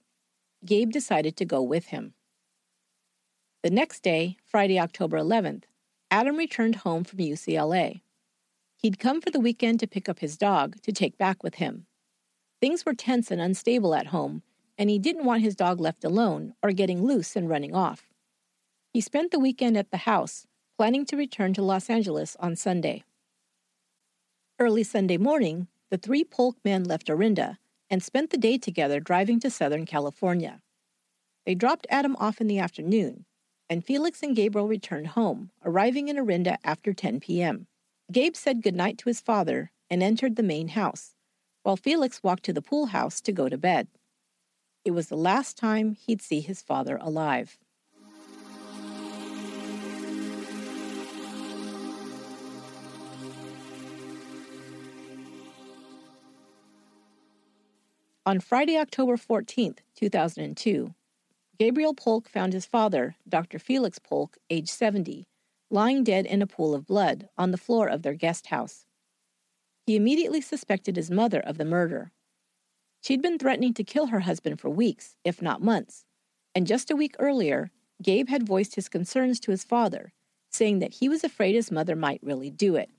Gabe 0.63 0.91
decided 0.91 1.35
to 1.37 1.45
go 1.45 1.63
with 1.63 1.87
him. 1.87 2.13
The 3.63 3.71
next 3.71 4.03
day, 4.03 4.37
Friday, 4.45 4.79
October 4.79 5.17
11th, 5.17 5.63
Adam 6.11 6.37
returned 6.37 6.77
home 6.77 7.03
from 7.03 7.19
UCLA. 7.19 8.01
He'd 8.77 8.99
come 8.99 9.21
for 9.21 9.31
the 9.31 9.39
weekend 9.39 9.79
to 9.79 9.87
pick 9.87 10.07
up 10.07 10.19
his 10.19 10.37
dog 10.37 10.81
to 10.83 10.91
take 10.91 11.17
back 11.17 11.43
with 11.43 11.55
him. 11.55 11.87
Things 12.61 12.85
were 12.85 12.93
tense 12.93 13.31
and 13.31 13.41
unstable 13.41 13.95
at 13.95 14.07
home, 14.07 14.43
and 14.77 14.89
he 14.89 14.99
didn't 14.99 15.25
want 15.25 15.41
his 15.41 15.55
dog 15.55 15.79
left 15.79 16.03
alone 16.03 16.53
or 16.61 16.71
getting 16.71 17.03
loose 17.03 17.35
and 17.35 17.49
running 17.49 17.73
off. 17.73 18.07
He 18.93 19.01
spent 19.01 19.31
the 19.31 19.39
weekend 19.39 19.77
at 19.77 19.91
the 19.91 19.97
house, 19.97 20.45
planning 20.77 21.05
to 21.07 21.17
return 21.17 21.53
to 21.53 21.61
Los 21.61 21.89
Angeles 21.89 22.35
on 22.39 22.55
Sunday. 22.55 23.03
Early 24.59 24.83
Sunday 24.83 25.17
morning, 25.17 25.67
the 25.89 25.97
three 25.97 26.23
Polk 26.23 26.57
men 26.63 26.83
left 26.83 27.09
Orinda 27.09 27.57
and 27.89 28.01
spent 28.01 28.29
the 28.29 28.37
day 28.37 28.57
together 28.57 28.99
driving 28.99 29.39
to 29.41 29.49
Southern 29.49 29.85
California. 29.85 30.61
They 31.45 31.55
dropped 31.55 31.87
Adam 31.89 32.15
off 32.17 32.39
in 32.39 32.47
the 32.47 32.59
afternoon 32.59 33.25
and 33.69 33.83
Felix 33.83 34.21
and 34.21 34.35
Gabriel 34.35 34.67
returned 34.67 35.07
home, 35.07 35.49
arriving 35.63 36.07
in 36.07 36.17
Orinda 36.17 36.57
after 36.63 36.93
10 36.93 37.19
p.m. 37.19 37.67
Gabe 38.11 38.35
said 38.35 38.61
goodnight 38.61 38.97
to 38.99 39.09
his 39.09 39.21
father 39.21 39.71
and 39.89 40.03
entered 40.03 40.35
the 40.35 40.43
main 40.43 40.69
house, 40.69 41.15
while 41.63 41.75
Felix 41.75 42.21
walked 42.21 42.43
to 42.43 42.53
the 42.53 42.61
pool 42.61 42.87
house 42.87 43.21
to 43.21 43.31
go 43.31 43.49
to 43.49 43.57
bed. 43.57 43.87
It 44.83 44.91
was 44.91 45.07
the 45.07 45.17
last 45.17 45.57
time 45.57 45.95
he'd 45.95 46.21
see 46.21 46.41
his 46.41 46.61
father 46.61 46.97
alive. 47.01 47.57
On 58.27 58.39
Friday, 58.39 58.77
October 58.77 59.17
14, 59.17 59.75
2002, 59.95 60.93
Gabriel 61.57 61.93
Polk 61.93 62.27
found 62.27 62.51
his 62.53 62.65
father, 62.65 63.15
Dr. 63.27 63.59
Felix 63.59 63.97
Polk, 63.99 64.37
age 64.49 64.69
70, 64.69 65.25
lying 65.69 66.03
dead 66.03 66.25
in 66.25 66.41
a 66.41 66.47
pool 66.47 66.73
of 66.73 66.85
blood 66.85 67.29
on 67.37 67.51
the 67.51 67.57
floor 67.57 67.87
of 67.87 68.01
their 68.01 68.13
guest 68.13 68.47
house. 68.47 68.85
He 69.85 69.95
immediately 69.95 70.41
suspected 70.41 70.95
his 70.95 71.11
mother 71.11 71.39
of 71.39 71.57
the 71.57 71.65
murder. 71.65 72.11
She'd 73.01 73.21
been 73.21 73.37
threatening 73.37 73.73
to 73.75 73.83
kill 73.83 74.07
her 74.07 74.21
husband 74.21 74.59
for 74.59 74.69
weeks, 74.69 75.15
if 75.23 75.41
not 75.41 75.61
months, 75.61 76.05
and 76.53 76.67
just 76.67 76.91
a 76.91 76.95
week 76.95 77.15
earlier, 77.19 77.71
Gabe 78.01 78.29
had 78.29 78.47
voiced 78.47 78.75
his 78.75 78.89
concerns 78.89 79.39
to 79.41 79.51
his 79.51 79.63
father, 79.63 80.11
saying 80.49 80.79
that 80.79 80.95
he 80.95 81.07
was 81.07 81.23
afraid 81.23 81.55
his 81.55 81.71
mother 81.71 81.95
might 81.95 82.19
really 82.23 82.49
do 82.49 82.75
it. 82.75 82.89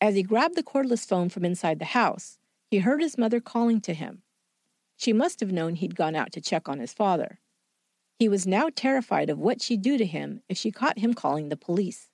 As 0.00 0.14
he 0.14 0.22
grabbed 0.22 0.56
the 0.56 0.62
cordless 0.62 1.06
phone 1.06 1.28
from 1.28 1.44
inside 1.44 1.78
the 1.78 1.86
house, 1.86 2.38
he 2.70 2.78
heard 2.78 3.00
his 3.00 3.18
mother 3.18 3.40
calling 3.40 3.80
to 3.82 3.94
him. 3.94 4.22
She 5.00 5.14
must 5.14 5.40
have 5.40 5.50
known 5.50 5.76
he'd 5.76 5.96
gone 5.96 6.14
out 6.14 6.30
to 6.32 6.42
check 6.42 6.68
on 6.68 6.78
his 6.78 6.92
father. 6.92 7.40
He 8.18 8.28
was 8.28 8.46
now 8.46 8.68
terrified 8.68 9.30
of 9.30 9.38
what 9.38 9.62
she'd 9.62 9.80
do 9.80 9.96
to 9.96 10.04
him 10.04 10.42
if 10.46 10.58
she 10.58 10.70
caught 10.70 10.98
him 10.98 11.14
calling 11.14 11.48
the 11.48 11.56
police. 11.56 12.10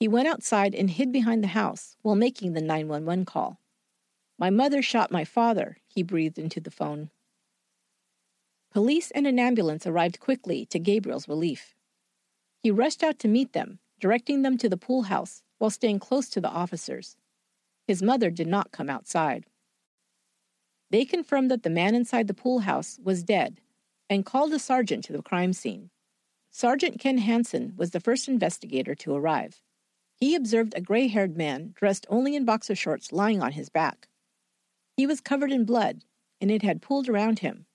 He 0.00 0.08
went 0.08 0.26
outside 0.26 0.74
and 0.74 0.88
hid 0.88 1.12
behind 1.12 1.44
the 1.44 1.48
house 1.48 1.98
while 2.00 2.14
making 2.14 2.54
the 2.54 2.62
911 2.62 3.26
call. 3.26 3.60
My 4.38 4.48
mother 4.48 4.80
shot 4.80 5.12
my 5.12 5.26
father, 5.26 5.76
he 5.86 6.02
breathed 6.02 6.38
into 6.38 6.58
the 6.58 6.70
phone. 6.70 7.10
Police 8.72 9.10
and 9.10 9.26
an 9.26 9.38
ambulance 9.38 9.86
arrived 9.86 10.20
quickly 10.20 10.64
to 10.70 10.78
Gabriel's 10.78 11.28
relief. 11.28 11.74
He 12.62 12.70
rushed 12.70 13.02
out 13.02 13.18
to 13.18 13.28
meet 13.28 13.52
them, 13.52 13.78
directing 14.00 14.40
them 14.40 14.56
to 14.56 14.70
the 14.70 14.78
pool 14.78 15.02
house 15.02 15.42
while 15.58 15.68
staying 15.68 15.98
close 15.98 16.30
to 16.30 16.40
the 16.40 16.48
officers. 16.48 17.18
His 17.86 18.02
mother 18.02 18.30
did 18.30 18.46
not 18.46 18.72
come 18.72 18.88
outside. 18.88 19.44
They 20.94 21.04
confirmed 21.04 21.50
that 21.50 21.64
the 21.64 21.70
man 21.70 21.96
inside 21.96 22.28
the 22.28 22.34
pool 22.34 22.60
house 22.60 23.00
was 23.02 23.24
dead 23.24 23.60
and 24.08 24.24
called 24.24 24.52
a 24.52 24.60
sergeant 24.60 25.02
to 25.06 25.12
the 25.12 25.24
crime 25.24 25.52
scene. 25.52 25.90
Sergeant 26.52 27.00
Ken 27.00 27.18
Hansen 27.18 27.72
was 27.76 27.90
the 27.90 27.98
first 27.98 28.28
investigator 28.28 28.94
to 28.94 29.12
arrive. 29.12 29.60
He 30.14 30.36
observed 30.36 30.72
a 30.76 30.80
gray 30.80 31.08
haired 31.08 31.36
man 31.36 31.72
dressed 31.74 32.06
only 32.08 32.36
in 32.36 32.44
boxer 32.44 32.76
shorts 32.76 33.10
lying 33.10 33.42
on 33.42 33.50
his 33.50 33.68
back. 33.68 34.06
He 34.96 35.04
was 35.04 35.20
covered 35.20 35.50
in 35.50 35.64
blood, 35.64 36.04
and 36.40 36.48
it 36.48 36.62
had 36.62 36.80
pooled 36.80 37.08
around 37.08 37.40
him. 37.40 37.66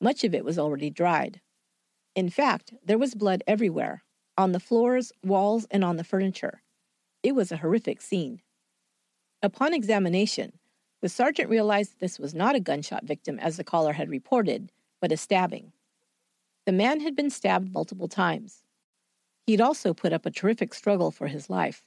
Much 0.00 0.22
of 0.22 0.32
it 0.32 0.44
was 0.44 0.56
already 0.56 0.88
dried. 0.88 1.40
In 2.14 2.30
fact, 2.30 2.72
there 2.80 2.96
was 2.96 3.16
blood 3.16 3.42
everywhere 3.48 4.04
on 4.38 4.52
the 4.52 4.60
floors, 4.60 5.10
walls, 5.24 5.66
and 5.72 5.82
on 5.82 5.96
the 5.96 6.04
furniture. 6.04 6.62
It 7.24 7.34
was 7.34 7.50
a 7.50 7.56
horrific 7.56 8.00
scene. 8.00 8.40
Upon 9.42 9.74
examination, 9.74 10.60
the 11.02 11.08
sergeant 11.08 11.50
realized 11.50 12.00
this 12.00 12.18
was 12.18 12.34
not 12.34 12.54
a 12.54 12.60
gunshot 12.60 13.04
victim 13.04 13.38
as 13.38 13.56
the 13.56 13.64
caller 13.64 13.92
had 13.92 14.08
reported, 14.08 14.72
but 15.00 15.12
a 15.12 15.16
stabbing. 15.16 15.72
The 16.64 16.72
man 16.72 17.00
had 17.00 17.14
been 17.14 17.30
stabbed 17.30 17.72
multiple 17.72 18.08
times. 18.08 18.64
He'd 19.46 19.60
also 19.60 19.94
put 19.94 20.12
up 20.12 20.26
a 20.26 20.30
terrific 20.30 20.74
struggle 20.74 21.10
for 21.10 21.28
his 21.28 21.48
life. 21.48 21.84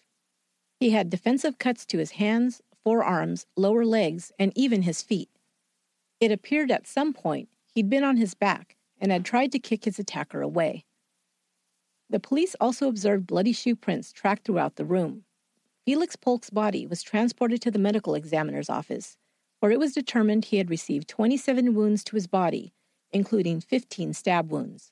He 0.79 0.91
had 0.91 1.09
defensive 1.09 1.57
cuts 1.57 1.85
to 1.87 1.97
his 1.97 2.11
hands, 2.11 2.61
forearms, 2.83 3.45
lower 3.57 3.83
legs, 3.83 4.31
and 4.39 4.53
even 4.55 4.83
his 4.83 5.01
feet. 5.01 5.29
It 6.19 6.31
appeared 6.31 6.71
at 6.71 6.87
some 6.87 7.13
point 7.13 7.49
he'd 7.73 7.89
been 7.89 8.03
on 8.03 8.17
his 8.17 8.33
back 8.33 8.77
and 9.01 9.11
had 9.11 9.25
tried 9.25 9.51
to 9.51 9.59
kick 9.59 9.85
his 9.85 9.99
attacker 9.99 10.41
away. 10.41 10.85
The 12.09 12.19
police 12.19 12.55
also 12.59 12.87
observed 12.87 13.27
bloody 13.27 13.53
shoe 13.53 13.75
prints 13.75 14.11
tracked 14.11 14.45
throughout 14.45 14.77
the 14.77 14.85
room. 14.85 15.25
Felix 15.89 16.15
Polk's 16.15 16.51
body 16.51 16.85
was 16.85 17.01
transported 17.01 17.63
to 17.63 17.71
the 17.71 17.79
medical 17.79 18.13
examiner's 18.13 18.69
office, 18.69 19.17
where 19.59 19.71
it 19.71 19.79
was 19.79 19.91
determined 19.91 20.45
he 20.45 20.57
had 20.57 20.69
received 20.69 21.07
27 21.07 21.73
wounds 21.73 22.03
to 22.03 22.15
his 22.15 22.27
body, 22.27 22.75
including 23.11 23.59
15 23.59 24.13
stab 24.13 24.51
wounds. 24.51 24.91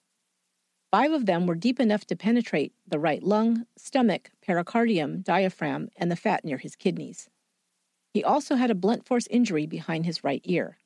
Five 0.89 1.12
of 1.12 1.27
them 1.27 1.45
were 1.45 1.53
deep 1.53 1.79
enough 1.79 2.05
to 2.05 2.15
penetrate 2.15 2.73
the 2.88 2.97
right 2.97 3.21
lung, 3.21 3.67
stomach, 3.77 4.31
pericardium, 4.41 5.21
diaphragm, 5.21 5.89
and 5.97 6.10
the 6.10 6.15
fat 6.15 6.43
near 6.43 6.57
his 6.57 6.75
kidneys. 6.75 7.29
He 8.12 8.23
also 8.23 8.55
had 8.55 8.71
a 8.71 8.73
blunt 8.73 9.05
force 9.05 9.27
injury 9.27 9.67
behind 9.67 10.07
his 10.07 10.23
right 10.23 10.41
ear. 10.45 10.79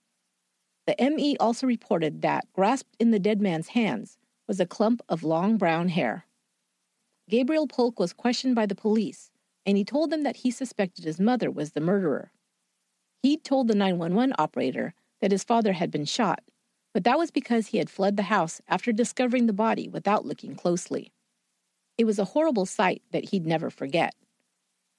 The 0.88 0.96
ME 1.00 1.38
also 1.38 1.66
reported 1.66 2.22
that, 2.22 2.52
grasped 2.52 2.98
in 3.00 3.12
the 3.12 3.18
dead 3.18 3.42
man's 3.42 3.70
hands, 3.70 4.18
was 4.46 4.60
a 4.60 4.66
clump 4.66 5.02
of 5.08 5.24
long 5.24 5.56
brown 5.56 5.88
hair. 5.88 6.26
Gabriel 7.30 7.66
Polk 7.66 7.98
was 7.98 8.12
questioned 8.12 8.56
by 8.56 8.66
the 8.66 8.76
police, 8.76 9.31
and 9.66 9.78
he 9.78 9.84
told 9.84 10.10
them 10.10 10.24
that 10.24 10.38
he 10.38 10.52
suspected 10.52 11.06
his 11.06 11.20
mother 11.20 11.52
was 11.52 11.72
the 11.72 11.82
murderer. 11.82 12.32
He'd 13.22 13.44
told 13.44 13.68
the 13.68 13.76
911 13.76 14.36
operator 14.38 14.94
that 15.20 15.32
his 15.32 15.44
father 15.44 15.74
had 15.74 15.92
been 15.92 16.06
shot, 16.06 16.42
but 16.94 17.04
that 17.04 17.18
was 17.18 17.32
because 17.32 17.68
he 17.68 17.78
had 17.78 17.90
fled 17.90 18.18
the 18.18 18.24
house 18.24 18.62
after 18.68 18.92
discovering 18.92 19.46
the 19.46 19.54
body 19.54 19.88
without 19.88 20.26
looking 20.26 20.56
closely. 20.56 21.12
It 21.98 22.06
was 22.06 22.20
a 22.20 22.26
horrible 22.26 22.66
sight 22.66 23.04
that 23.12 23.30
he'd 23.30 23.46
never 23.46 23.70
forget. 23.70 24.16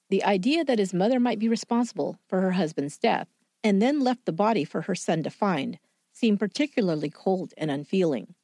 The 0.09 0.23
idea 0.23 0.63
that 0.63 0.79
his 0.79 0.93
mother 0.93 1.19
might 1.19 1.39
be 1.39 1.49
responsible 1.49 2.19
for 2.27 2.41
her 2.41 2.51
husband's 2.51 2.97
death 2.97 3.27
and 3.63 3.81
then 3.81 3.99
left 3.99 4.25
the 4.25 4.31
body 4.31 4.63
for 4.63 4.81
her 4.81 4.95
son 4.95 5.23
to 5.23 5.29
find 5.29 5.79
seemed 6.11 6.39
particularly 6.39 7.09
cold 7.09 7.53
and 7.57 7.71
unfeeling. 7.71 8.35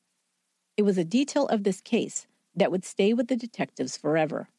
It 0.75 0.83
was 0.83 0.97
a 0.97 1.03
detail 1.03 1.47
of 1.47 1.63
this 1.63 1.81
case 1.81 2.25
that 2.55 2.71
would 2.71 2.83
stay 2.83 3.13
with 3.13 3.27
the 3.27 3.35
detectives 3.35 3.97
forever. 3.97 4.49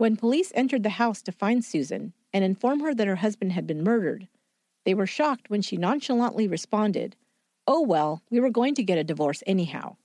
When 0.00 0.16
police 0.16 0.50
entered 0.54 0.82
the 0.82 0.96
house 0.96 1.20
to 1.20 1.30
find 1.30 1.62
Susan 1.62 2.14
and 2.32 2.42
inform 2.42 2.80
her 2.80 2.94
that 2.94 3.06
her 3.06 3.16
husband 3.16 3.52
had 3.52 3.66
been 3.66 3.84
murdered, 3.84 4.28
they 4.86 4.94
were 4.94 5.06
shocked 5.06 5.50
when 5.50 5.60
she 5.60 5.76
nonchalantly 5.76 6.48
responded, 6.48 7.16
Oh, 7.66 7.82
well, 7.82 8.22
we 8.30 8.40
were 8.40 8.48
going 8.48 8.74
to 8.76 8.82
get 8.82 8.96
a 8.96 9.04
divorce 9.04 9.42
anyhow. 9.46 9.96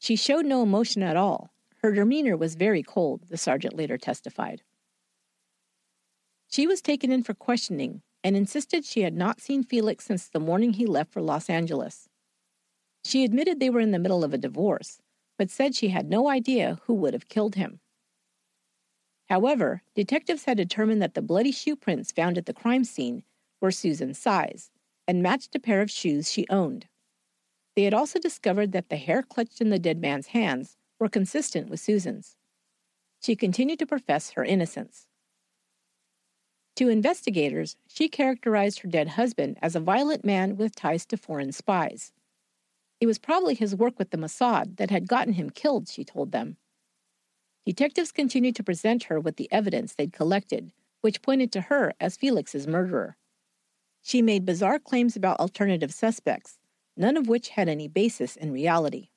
She 0.00 0.16
showed 0.16 0.44
no 0.44 0.64
emotion 0.64 1.04
at 1.04 1.16
all. 1.16 1.52
Her 1.84 1.92
demeanor 1.92 2.36
was 2.36 2.56
very 2.56 2.82
cold, 2.82 3.28
the 3.28 3.36
sergeant 3.36 3.76
later 3.76 3.96
testified. 3.96 4.62
She 6.48 6.66
was 6.66 6.82
taken 6.82 7.12
in 7.12 7.22
for 7.22 7.32
questioning 7.32 8.02
and 8.24 8.36
insisted 8.36 8.84
she 8.84 9.02
had 9.02 9.14
not 9.14 9.40
seen 9.40 9.62
Felix 9.62 10.04
since 10.04 10.26
the 10.26 10.40
morning 10.40 10.72
he 10.72 10.84
left 10.84 11.12
for 11.12 11.22
Los 11.22 11.48
Angeles. 11.48 12.08
She 13.04 13.22
admitted 13.22 13.60
they 13.60 13.70
were 13.70 13.78
in 13.78 13.92
the 13.92 14.00
middle 14.00 14.24
of 14.24 14.34
a 14.34 14.36
divorce, 14.36 14.98
but 15.38 15.48
said 15.48 15.76
she 15.76 15.90
had 15.90 16.10
no 16.10 16.28
idea 16.28 16.80
who 16.86 16.94
would 16.94 17.12
have 17.12 17.28
killed 17.28 17.54
him. 17.54 17.78
However, 19.28 19.82
detectives 19.94 20.44
had 20.44 20.56
determined 20.56 21.00
that 21.02 21.14
the 21.14 21.22
bloody 21.22 21.52
shoe 21.52 21.76
prints 21.76 22.12
found 22.12 22.36
at 22.36 22.46
the 22.46 22.52
crime 22.52 22.84
scene 22.84 23.22
were 23.60 23.70
Susan's 23.70 24.18
size 24.18 24.70
and 25.08 25.22
matched 25.22 25.54
a 25.54 25.60
pair 25.60 25.80
of 25.80 25.90
shoes 25.90 26.30
she 26.30 26.46
owned. 26.48 26.86
They 27.74 27.84
had 27.84 27.94
also 27.94 28.18
discovered 28.18 28.72
that 28.72 28.88
the 28.88 28.96
hair 28.96 29.22
clutched 29.22 29.60
in 29.60 29.70
the 29.70 29.78
dead 29.78 30.00
man's 30.00 30.28
hands 30.28 30.76
were 30.98 31.08
consistent 31.08 31.68
with 31.68 31.80
Susan's. 31.80 32.36
She 33.22 33.36
continued 33.36 33.78
to 33.78 33.86
profess 33.86 34.30
her 34.32 34.44
innocence. 34.44 35.06
To 36.76 36.88
investigators, 36.88 37.76
she 37.86 38.08
characterized 38.08 38.80
her 38.80 38.88
dead 38.88 39.08
husband 39.08 39.58
as 39.62 39.76
a 39.76 39.80
violent 39.80 40.24
man 40.24 40.56
with 40.56 40.74
ties 40.74 41.06
to 41.06 41.16
foreign 41.16 41.52
spies. 41.52 42.12
It 43.00 43.06
was 43.06 43.18
probably 43.18 43.54
his 43.54 43.76
work 43.76 43.98
with 43.98 44.10
the 44.10 44.16
Mossad 44.16 44.76
that 44.76 44.90
had 44.90 45.08
gotten 45.08 45.34
him 45.34 45.50
killed, 45.50 45.88
she 45.88 46.04
told 46.04 46.32
them. 46.32 46.56
Detectives 47.64 48.10
continued 48.10 48.56
to 48.56 48.64
present 48.64 49.04
her 49.04 49.20
with 49.20 49.36
the 49.36 49.50
evidence 49.52 49.94
they'd 49.94 50.12
collected, 50.12 50.72
which 51.00 51.22
pointed 51.22 51.52
to 51.52 51.62
her 51.62 51.92
as 52.00 52.16
Felix's 52.16 52.66
murderer. 52.66 53.16
She 54.02 54.20
made 54.20 54.44
bizarre 54.44 54.80
claims 54.80 55.14
about 55.14 55.38
alternative 55.38 55.94
suspects, 55.94 56.58
none 56.96 57.16
of 57.16 57.28
which 57.28 57.50
had 57.50 57.68
any 57.68 57.86
basis 57.86 58.34
in 58.36 58.52
reality. 58.52 59.08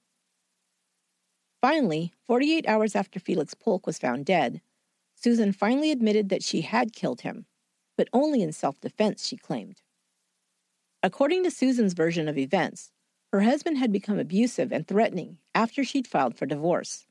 Finally, 1.60 2.14
48 2.28 2.68
hours 2.68 2.96
after 2.96 3.20
Felix 3.20 3.56
Polk 3.56 3.88
was 3.88 3.98
found 3.98 4.26
dead, 4.26 4.62
Susan 5.16 5.52
finally 5.52 5.92
admitted 5.92 6.30
that 6.30 6.44
she 6.44 6.62
had 6.62 6.94
killed 6.94 7.22
him, 7.22 7.48
but 7.98 8.10
only 8.14 8.44
in 8.44 8.52
self 8.52 8.80
defense, 8.80 9.26
she 9.26 9.38
claimed. 9.38 9.82
According 11.02 11.44
to 11.44 11.52
Susan's 11.52 11.94
version 11.94 12.28
of 12.28 12.38
events, 12.38 12.92
her 13.32 13.42
husband 13.42 13.80
had 13.80 13.92
become 13.92 14.20
abusive 14.20 14.72
and 14.72 14.88
threatening 14.88 15.40
after 15.56 15.84
she'd 15.84 16.08
filed 16.08 16.38
for 16.38 16.46
divorce. 16.46 17.08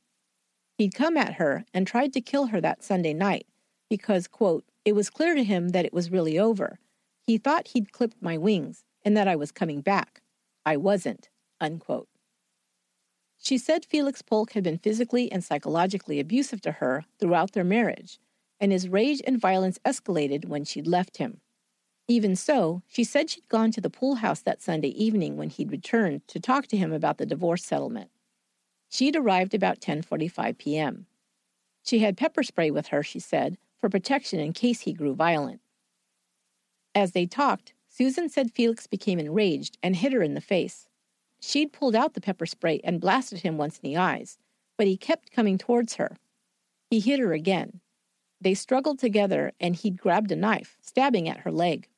He'd 0.77 0.95
come 0.95 1.17
at 1.17 1.35
her 1.35 1.65
and 1.73 1.87
tried 1.87 2.13
to 2.15 2.21
kill 2.21 2.47
her 2.47 2.61
that 2.61 2.83
Sunday 2.83 3.15
night 3.15 3.47
because, 3.89 4.27
quote, 4.27 4.65
it 4.85 4.95
was 4.95 5.11
clear 5.11 5.35
to 5.35 5.45
him 5.45 5.71
that 5.71 5.85
it 5.85 5.93
was 5.93 6.11
really 6.11 6.39
over. 6.39 6.79
He 7.23 7.39
thought 7.39 7.69
he'd 7.69 7.93
clipped 7.93 8.21
my 8.21 8.37
wings 8.37 8.85
and 9.05 9.17
that 9.17 9.29
I 9.29 9.37
was 9.37 9.53
coming 9.53 9.81
back. 9.81 10.23
I 10.67 10.77
wasn't, 10.77 11.29
unquote. 11.61 12.09
She 13.39 13.59
said 13.59 13.85
Felix 13.85 14.23
Polk 14.23 14.53
had 14.53 14.65
been 14.65 14.79
physically 14.79 15.31
and 15.31 15.45
psychologically 15.45 16.19
abusive 16.19 16.63
to 16.63 16.73
her 16.73 17.05
throughout 17.21 17.53
their 17.53 17.65
marriage, 17.65 18.19
and 18.59 18.73
his 18.73 18.89
rage 18.89 19.21
and 19.27 19.39
violence 19.39 19.79
escalated 19.85 20.47
when 20.47 20.65
she'd 20.65 20.87
left 20.87 21.19
him. 21.19 21.41
Even 22.09 22.37
so, 22.37 22.83
she 22.87 23.05
said 23.05 23.31
she'd 23.31 23.49
gone 23.49 23.71
to 23.73 23.81
the 23.81 23.91
pool 23.91 24.17
house 24.17 24.41
that 24.41 24.63
Sunday 24.63 24.89
evening 24.89 25.37
when 25.37 25.51
he'd 25.51 25.71
returned 25.71 26.27
to 26.29 26.41
talk 26.41 26.67
to 26.69 26.77
him 26.77 26.93
about 26.93 27.19
the 27.19 27.27
divorce 27.27 27.65
settlement. 27.65 28.11
She'd 28.95 29.17
arrived 29.17 29.55
about 29.55 29.81
10:45 29.81 30.57
p.m. 30.57 31.07
She 31.83 31.99
had 31.99 32.17
pepper 32.17 32.45
spray 32.45 32.71
with 32.71 32.87
her, 32.87 33.03
she 33.03 33.19
said, 33.19 33.59
for 33.81 33.89
protection 33.89 34.39
in 34.39 34.53
case 34.53 34.83
he 34.83 34.93
grew 34.93 35.17
violent. 35.17 35.61
As 36.95 37.11
they 37.11 37.27
talked, 37.27 37.75
Susan 37.89 38.29
said 38.29 38.53
Felix 38.53 38.87
became 38.87 39.19
enraged 39.19 39.79
and 39.83 39.97
hit 39.97 40.13
her 40.13 40.23
in 40.23 40.35
the 40.35 40.41
face. 40.41 40.87
She'd 41.41 41.73
pulled 41.73 41.97
out 41.97 42.15
the 42.15 42.21
pepper 42.21 42.47
spray 42.47 42.81
and 42.85 43.01
blasted 43.01 43.41
him 43.41 43.59
once 43.59 43.81
in 43.81 43.91
the 43.91 43.97
eyes, 43.97 44.39
but 44.79 44.87
he 44.87 44.97
kept 44.97 45.33
coming 45.33 45.59
towards 45.59 45.97
her. 45.97 46.17
He 46.89 47.01
hit 47.01 47.19
her 47.19 47.33
again. 47.33 47.81
They 48.41 48.55
struggled 48.55 49.01
together, 49.01 49.51
and 49.59 49.75
he'd 49.75 50.01
grabbed 50.01 50.31
a 50.31 50.37
knife, 50.37 50.79
stabbing 50.81 51.29
at 51.29 51.41
her 51.41 51.51
leg. 51.51 51.89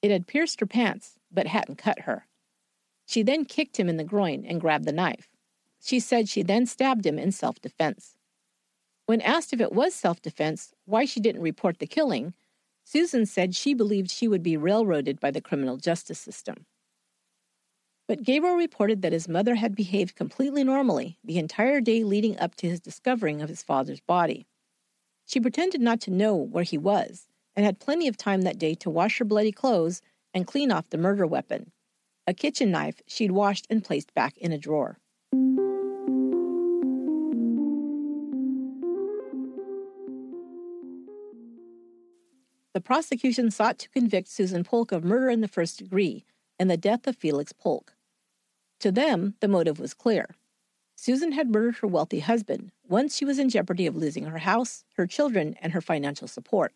It 0.00 0.10
had 0.10 0.26
pierced 0.26 0.60
her 0.60 0.66
pants, 0.66 1.18
but 1.30 1.46
hadn't 1.46 1.76
cut 1.76 2.00
her. 2.00 2.26
She 3.04 3.22
then 3.22 3.44
kicked 3.44 3.78
him 3.78 3.90
in 3.90 3.98
the 3.98 4.02
groin 4.02 4.46
and 4.46 4.58
grabbed 4.58 4.86
the 4.86 4.92
knife. 4.92 5.28
She 5.82 5.98
said 5.98 6.28
she 6.28 6.42
then 6.42 6.66
stabbed 6.66 7.04
him 7.04 7.18
in 7.18 7.32
self 7.32 7.60
defense. 7.60 8.16
When 9.06 9.20
asked 9.20 9.52
if 9.52 9.60
it 9.60 9.72
was 9.72 9.94
self 9.94 10.22
defense, 10.22 10.72
why 10.84 11.04
she 11.04 11.18
didn't 11.18 11.42
report 11.42 11.78
the 11.78 11.86
killing, 11.86 12.34
Susan 12.84 13.26
said 13.26 13.54
she 13.54 13.74
believed 13.74 14.10
she 14.10 14.28
would 14.28 14.42
be 14.42 14.56
railroaded 14.56 15.18
by 15.18 15.32
the 15.32 15.40
criminal 15.40 15.76
justice 15.76 16.20
system. 16.20 16.66
But 18.06 18.22
Gabriel 18.22 18.56
reported 18.56 19.02
that 19.02 19.12
his 19.12 19.28
mother 19.28 19.56
had 19.56 19.74
behaved 19.74 20.14
completely 20.14 20.62
normally 20.62 21.18
the 21.24 21.38
entire 21.38 21.80
day 21.80 22.04
leading 22.04 22.38
up 22.38 22.54
to 22.56 22.68
his 22.68 22.80
discovering 22.80 23.42
of 23.42 23.48
his 23.48 23.62
father's 23.62 24.00
body. 24.00 24.46
She 25.26 25.40
pretended 25.40 25.80
not 25.80 26.00
to 26.02 26.10
know 26.10 26.36
where 26.36 26.64
he 26.64 26.78
was 26.78 27.26
and 27.56 27.64
had 27.66 27.80
plenty 27.80 28.06
of 28.06 28.16
time 28.16 28.42
that 28.42 28.58
day 28.58 28.74
to 28.76 28.90
wash 28.90 29.18
her 29.18 29.24
bloody 29.24 29.52
clothes 29.52 30.00
and 30.34 30.46
clean 30.46 30.70
off 30.70 30.90
the 30.90 30.98
murder 30.98 31.26
weapon, 31.26 31.72
a 32.26 32.34
kitchen 32.34 32.70
knife 32.70 33.02
she'd 33.06 33.32
washed 33.32 33.66
and 33.68 33.84
placed 33.84 34.14
back 34.14 34.36
in 34.38 34.52
a 34.52 34.58
drawer. 34.58 34.98
The 42.74 42.80
prosecution 42.80 43.50
sought 43.50 43.78
to 43.80 43.88
convict 43.90 44.28
Susan 44.28 44.64
Polk 44.64 44.92
of 44.92 45.04
murder 45.04 45.28
in 45.28 45.42
the 45.42 45.48
first 45.48 45.78
degree 45.78 46.24
and 46.58 46.70
the 46.70 46.76
death 46.76 47.06
of 47.06 47.16
Felix 47.16 47.52
Polk. 47.52 47.94
To 48.80 48.90
them, 48.90 49.34
the 49.40 49.48
motive 49.48 49.78
was 49.78 49.92
clear. 49.92 50.34
Susan 50.96 51.32
had 51.32 51.50
murdered 51.50 51.76
her 51.76 51.86
wealthy 51.86 52.20
husband 52.20 52.70
once 52.88 53.16
she 53.16 53.24
was 53.24 53.38
in 53.38 53.50
jeopardy 53.50 53.86
of 53.86 53.96
losing 53.96 54.24
her 54.24 54.38
house, 54.38 54.84
her 54.96 55.06
children, 55.06 55.56
and 55.60 55.72
her 55.72 55.80
financial 55.80 56.28
support. 56.28 56.72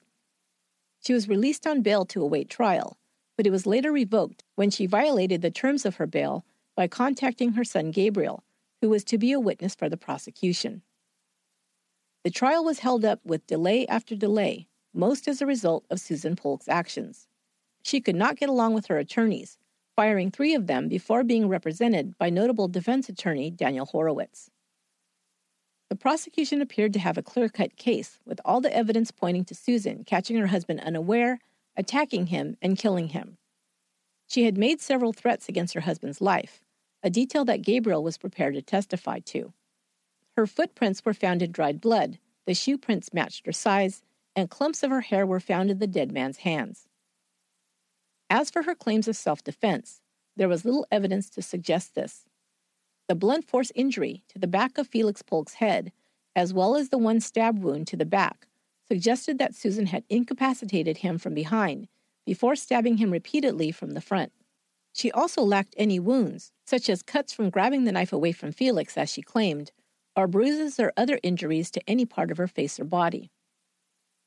She 1.01 1.15
was 1.15 1.29
released 1.29 1.67
on 1.67 1.83
bail 1.83 2.05
to 2.07 2.23
await 2.23 2.51
trial, 2.51 2.99
but 3.37 3.47
it 3.47 3.51
was 3.51 3.67
later 3.67 3.93
revoked 3.93 4.45
when 4.55 4.71
she 4.71 4.87
violated 4.87 5.41
the 5.41 5.51
terms 5.51 5.87
of 5.87 5.97
her 5.97 6.07
bail 6.07 6.45
by 6.75 6.89
contacting 6.89 7.53
her 7.53 7.65
son 7.65 7.91
Gabriel, 7.91 8.43
who 8.81 8.91
was 8.91 9.05
to 9.05 9.19
be 9.19 9.33
a 9.33 9.41
witness 9.41 9.75
for 9.75 9.89
the 9.89 9.97
prosecution. 9.97 10.83
The 12.25 12.31
trial 12.31 12.65
was 12.65 12.81
held 12.81 13.05
up 13.05 13.21
with 13.25 13.47
delay 13.47 13.87
after 13.87 14.15
delay 14.15 14.69
most 14.97 15.29
as 15.29 15.41
a 15.41 15.47
result 15.47 15.85
of 15.91 16.01
Susan 16.01 16.37
Polk's 16.37 16.69
actions. 16.69 17.29
She 17.83 18.01
could 18.01 18.17
not 18.17 18.37
get 18.37 18.49
along 18.49 18.75
with 18.75 18.87
her 18.87 18.99
attorneys, 18.99 19.59
firing 19.95 20.31
three 20.31 20.55
of 20.55 20.67
them 20.67 20.89
before 20.89 21.25
being 21.25 21.49
represented 21.49 22.17
by 22.19 22.31
notable 22.31 22.69
defense 22.69 23.09
attorney 23.09 23.51
Daniel 23.51 23.87
Horowitz. 23.87 24.51
The 25.89 25.97
prosecution 25.97 26.61
appeared 26.61 26.93
to 26.95 26.99
have 26.99 27.17
a 27.17 27.23
clear 27.23 27.49
cut 27.49 27.77
case, 27.77 28.19
with 28.27 28.41
all 28.45 28.61
the 28.61 28.75
evidence 28.75 29.13
pointing 29.13 29.45
to 29.45 29.55
Susan 29.55 30.03
catching 30.05 30.37
her 30.37 30.49
husband 30.49 30.81
unaware, 30.81 31.39
attacking 31.77 32.27
him, 32.27 32.57
and 32.61 32.79
killing 32.79 33.09
him. 33.09 33.39
She 34.27 34.45
had 34.45 34.59
made 34.59 34.81
several 34.81 35.13
threats 35.13 35.49
against 35.49 35.75
her 35.75 35.83
husband's 35.83 36.21
life, 36.21 36.65
a 37.03 37.11
detail 37.11 37.45
that 37.45 37.63
Gabriel 37.63 38.03
was 38.03 38.19
prepared 38.19 38.55
to 38.55 38.63
testify 38.63 39.21
to. 39.21 39.53
Her 40.37 40.47
footprints 40.47 41.05
were 41.05 41.15
found 41.15 41.41
in 41.41 41.53
dried 41.53 41.81
blood, 41.81 42.19
the 42.47 42.55
shoe 42.55 42.79
prints 42.79 43.13
matched 43.13 43.47
her 43.47 43.53
size, 43.53 44.03
and 44.37 44.51
clumps 44.51 44.83
of 44.83 44.91
her 44.91 45.01
hair 45.01 45.27
were 45.27 45.41
found 45.41 45.71
in 45.71 45.79
the 45.79 45.87
dead 45.87 46.13
man's 46.13 46.39
hands. 46.39 46.87
As 48.29 48.51
for 48.51 48.63
her 48.63 48.75
claims 48.75 49.09
of 49.09 49.17
self 49.17 49.43
defense, 49.43 50.03
there 50.37 50.49
was 50.49 50.65
little 50.65 50.87
evidence 50.93 51.31
to 51.31 51.43
suggest 51.43 51.95
this. 51.95 52.27
The 53.09 53.15
blunt 53.15 53.49
force 53.49 53.73
injury 53.75 54.23
to 54.29 54.39
the 54.39 54.47
back 54.47 54.79
of 54.79 54.87
Felix 54.87 55.23
Polk's 55.23 55.55
head, 55.55 55.91
as 56.35 56.53
well 56.53 56.77
as 56.77 56.91
the 56.91 56.99
one 56.99 57.21
stab 57.21 57.59
wound 57.61 57.87
to 57.89 57.97
the 57.97 58.05
back, 58.05 58.47
suggested 58.87 59.39
that 59.39 59.55
Susan 59.55 59.87
had 59.87 60.05
incapacitated 60.11 60.99
him 60.99 61.19
from 61.19 61.35
behind 61.35 61.89
before 62.27 62.57
stabbing 62.57 62.99
him 62.99 63.11
repeatedly 63.11 63.71
from 63.71 63.93
the 63.93 64.01
front. 64.01 64.33
She 64.93 65.13
also 65.13 65.43
lacked 65.43 65.75
any 65.77 66.01
wounds, 66.01 66.53
such 66.67 66.89
as 66.89 67.03
cuts 67.03 67.33
from 67.33 67.51
grabbing 67.51 67.85
the 67.85 67.93
knife 67.93 68.13
away 68.13 68.33
from 68.33 68.51
Felix, 68.53 68.97
as 68.99 69.11
she 69.11 69.23
claimed, 69.23 69.71
or 70.17 70.27
bruises 70.27 70.81
or 70.81 70.93
other 70.97 71.21
injuries 71.23 71.71
to 71.71 71.89
any 71.89 72.05
part 72.05 72.31
of 72.31 72.39
her 72.39 72.49
face 72.49 72.81
or 72.81 72.85
body. 72.85 73.31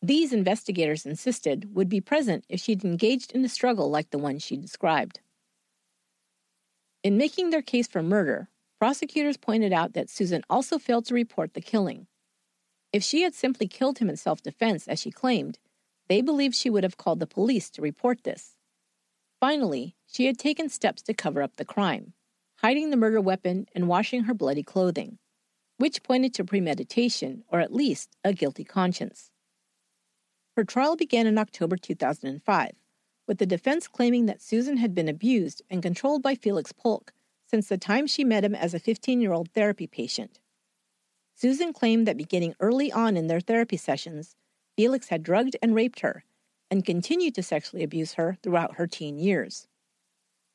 These 0.02 0.32
investigators 0.32 1.06
insisted 1.06 1.76
would 1.76 1.90
be 1.90 2.00
present 2.00 2.46
if 2.48 2.62
she'd 2.62 2.86
engaged 2.86 3.34
in 3.34 3.44
a 3.44 3.50
struggle 3.50 3.90
like 3.90 4.12
the 4.12 4.18
one 4.18 4.40
she 4.40 4.56
described. 4.56 5.20
In 7.04 7.18
making 7.18 7.50
their 7.50 7.62
case 7.62 7.88
for 7.88 8.02
murder, 8.02 8.50
prosecutors 8.80 9.36
pointed 9.36 9.74
out 9.74 9.94
that 9.94 10.10
Susan 10.10 10.42
also 10.50 10.80
failed 10.80 11.06
to 11.06 11.14
report 11.14 11.54
the 11.54 11.62
killing. 11.62 12.08
If 12.94 13.04
she 13.04 13.24
had 13.24 13.36
simply 13.36 13.68
killed 13.68 14.00
him 14.00 14.10
in 14.10 14.16
self 14.16 14.42
defense, 14.42 14.88
as 14.88 15.00
she 15.00 15.12
claimed, 15.12 15.60
they 16.08 16.22
believed 16.22 16.56
she 16.56 16.70
would 16.70 16.84
have 16.84 16.98
called 16.98 17.20
the 17.20 17.28
police 17.28 17.70
to 17.72 17.82
report 17.82 18.24
this. 18.24 18.56
Finally, 19.40 19.96
she 20.08 20.26
had 20.26 20.40
taken 20.40 20.70
steps 20.70 21.02
to 21.04 21.14
cover 21.14 21.42
up 21.42 21.58
the 21.58 21.66
crime, 21.66 22.14
hiding 22.58 22.90
the 22.90 22.98
murder 22.98 23.22
weapon 23.22 23.68
and 23.76 23.88
washing 23.88 24.24
her 24.24 24.34
bloody 24.34 24.64
clothing, 24.64 25.18
which 25.78 26.04
pointed 26.04 26.34
to 26.34 26.44
premeditation 26.46 27.44
or 27.50 27.60
at 27.60 27.74
least 27.74 28.16
a 28.24 28.34
guilty 28.34 28.64
conscience. 28.64 29.30
Her 30.60 30.66
trial 30.66 30.98
began 30.98 31.26
in 31.26 31.38
October 31.38 31.78
2005, 31.78 32.72
with 33.26 33.38
the 33.38 33.46
defense 33.46 33.88
claiming 33.88 34.26
that 34.26 34.42
Susan 34.42 34.76
had 34.76 34.94
been 34.94 35.08
abused 35.08 35.62
and 35.70 35.82
controlled 35.82 36.22
by 36.22 36.36
Felix 36.36 36.74
Polk 36.74 37.14
since 37.46 37.70
the 37.70 37.78
time 37.78 38.06
she 38.06 38.26
met 38.26 38.44
him 38.44 38.54
as 38.54 38.74
a 38.74 38.80
15 38.80 39.22
year 39.22 39.32
old 39.32 39.50
therapy 39.52 39.88
patient. 39.88 40.42
Susan 41.34 41.72
claimed 41.72 42.06
that 42.06 42.18
beginning 42.18 42.56
early 42.60 42.92
on 42.92 43.16
in 43.16 43.28
their 43.28 43.40
therapy 43.40 43.78
sessions, 43.78 44.36
Felix 44.76 45.08
had 45.08 45.24
drugged 45.24 45.56
and 45.62 45.76
raped 45.76 46.02
her 46.02 46.26
and 46.70 46.86
continued 46.86 47.36
to 47.36 47.42
sexually 47.42 47.82
abuse 47.82 48.16
her 48.16 48.38
throughout 48.44 48.76
her 48.76 48.86
teen 48.86 49.18
years. 49.18 49.66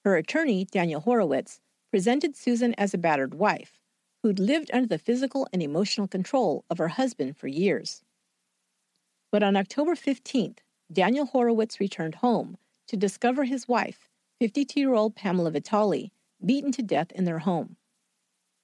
Her 0.04 0.16
attorney, 0.16 0.66
Daniel 0.66 1.00
Horowitz, 1.00 1.62
presented 1.90 2.36
Susan 2.36 2.74
as 2.74 2.92
a 2.92 2.98
battered 2.98 3.32
wife 3.32 3.80
who'd 4.22 4.38
lived 4.38 4.70
under 4.74 4.86
the 4.86 4.98
physical 4.98 5.48
and 5.50 5.62
emotional 5.62 6.06
control 6.06 6.66
of 6.68 6.76
her 6.76 6.88
husband 6.88 7.38
for 7.38 7.48
years. 7.48 8.02
But 9.34 9.42
on 9.42 9.56
October 9.56 9.96
15th, 9.96 10.58
Daniel 10.92 11.26
Horowitz 11.26 11.80
returned 11.80 12.14
home 12.14 12.56
to 12.86 12.96
discover 12.96 13.42
his 13.42 13.66
wife, 13.66 14.08
52 14.38 14.78
year 14.78 14.94
old 14.94 15.16
Pamela 15.16 15.50
Vitale, 15.50 16.12
beaten 16.46 16.70
to 16.70 16.84
death 16.84 17.10
in 17.10 17.24
their 17.24 17.40
home. 17.40 17.74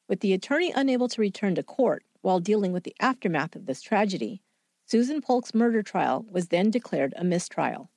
With 0.08 0.20
the 0.20 0.32
attorney 0.32 0.70
unable 0.70 1.08
to 1.08 1.20
return 1.20 1.56
to 1.56 1.64
court 1.64 2.04
while 2.20 2.38
dealing 2.38 2.70
with 2.70 2.84
the 2.84 2.94
aftermath 3.00 3.56
of 3.56 3.66
this 3.66 3.82
tragedy, 3.82 4.42
Susan 4.86 5.20
Polk's 5.20 5.54
murder 5.54 5.82
trial 5.82 6.24
was 6.30 6.50
then 6.50 6.70
declared 6.70 7.14
a 7.16 7.24
mistrial. 7.24 7.90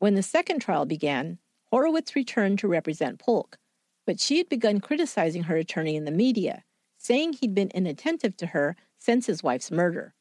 When 0.00 0.16
the 0.16 0.24
second 0.24 0.58
trial 0.58 0.86
began, 0.86 1.38
Horowitz 1.66 2.16
returned 2.16 2.58
to 2.58 2.66
represent 2.66 3.20
Polk, 3.20 3.58
but 4.08 4.18
she 4.18 4.38
had 4.38 4.48
begun 4.48 4.80
criticizing 4.80 5.44
her 5.44 5.54
attorney 5.54 5.94
in 5.94 6.04
the 6.04 6.10
media, 6.10 6.64
saying 6.98 7.34
he'd 7.34 7.54
been 7.54 7.70
inattentive 7.72 8.36
to 8.38 8.46
her 8.46 8.74
since 8.98 9.26
his 9.26 9.44
wife's 9.44 9.70
murder. 9.70 10.16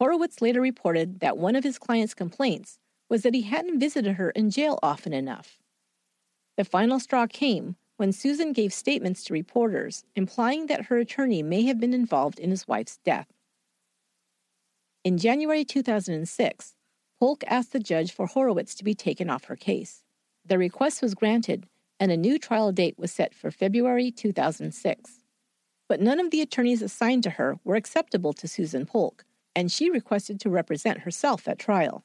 Horowitz 0.00 0.42
later 0.42 0.60
reported 0.60 1.20
that 1.20 1.38
one 1.38 1.56
of 1.56 1.64
his 1.64 1.78
client's 1.78 2.14
complaints 2.14 2.78
was 3.08 3.22
that 3.22 3.34
he 3.34 3.42
hadn't 3.42 3.78
visited 3.78 4.14
her 4.14 4.30
in 4.30 4.50
jail 4.50 4.78
often 4.82 5.12
enough. 5.12 5.58
The 6.56 6.64
final 6.64 6.98
straw 7.00 7.26
came 7.26 7.76
when 7.96 8.12
Susan 8.12 8.52
gave 8.52 8.72
statements 8.72 9.24
to 9.24 9.32
reporters 9.32 10.04
implying 10.16 10.66
that 10.66 10.86
her 10.86 10.98
attorney 10.98 11.42
may 11.42 11.62
have 11.62 11.78
been 11.78 11.94
involved 11.94 12.40
in 12.40 12.50
his 12.50 12.66
wife's 12.66 12.98
death. 13.04 13.28
In 15.04 15.18
January 15.18 15.64
2006, 15.64 16.74
Polk 17.20 17.44
asked 17.46 17.72
the 17.72 17.78
judge 17.78 18.12
for 18.12 18.26
Horowitz 18.26 18.74
to 18.74 18.84
be 18.84 18.94
taken 18.94 19.30
off 19.30 19.44
her 19.44 19.56
case. 19.56 20.02
The 20.44 20.58
request 20.58 21.02
was 21.02 21.14
granted, 21.14 21.66
and 22.00 22.10
a 22.10 22.16
new 22.16 22.38
trial 22.38 22.72
date 22.72 22.98
was 22.98 23.12
set 23.12 23.34
for 23.34 23.50
February 23.50 24.10
2006. 24.10 25.20
But 25.88 26.00
none 26.00 26.18
of 26.18 26.30
the 26.30 26.40
attorneys 26.40 26.82
assigned 26.82 27.22
to 27.24 27.30
her 27.30 27.58
were 27.64 27.76
acceptable 27.76 28.32
to 28.32 28.48
Susan 28.48 28.86
Polk, 28.86 29.24
and 29.54 29.70
she 29.70 29.90
requested 29.90 30.40
to 30.40 30.50
represent 30.50 31.00
herself 31.00 31.46
at 31.48 31.58
trial. 31.58 32.04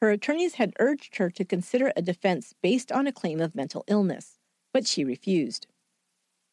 Her 0.00 0.10
attorneys 0.10 0.54
had 0.54 0.74
urged 0.80 1.16
her 1.16 1.30
to 1.30 1.44
consider 1.44 1.92
a 1.94 2.02
defense 2.02 2.54
based 2.62 2.90
on 2.90 3.06
a 3.06 3.12
claim 3.12 3.40
of 3.40 3.54
mental 3.54 3.84
illness, 3.86 4.38
but 4.72 4.86
she 4.86 5.04
refused. 5.04 5.66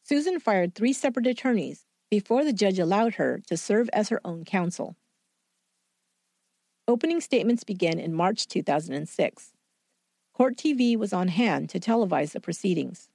Susan 0.04 0.40
fired 0.40 0.76
three 0.76 0.94
separate 0.94 1.28
attorneys 1.28 1.86
before 2.12 2.44
the 2.44 2.54
judge 2.54 2.80
allowed 2.80 3.16
her 3.16 3.40
to 3.48 3.58
serve 3.58 3.90
as 3.94 4.10
her 4.10 4.22
own 4.24 4.46
counsel. 4.46 4.96
Opening 6.88 7.22
statements 7.22 7.64
began 7.64 8.00
in 8.00 8.14
March 8.14 8.48
2006. 8.48 9.54
Court 10.34 10.56
TV 10.56 10.98
was 10.98 11.14
on 11.14 11.28
hand 11.28 11.70
to 11.70 11.80
televise 11.80 12.32
the 12.32 12.40
proceedings. 12.40 13.10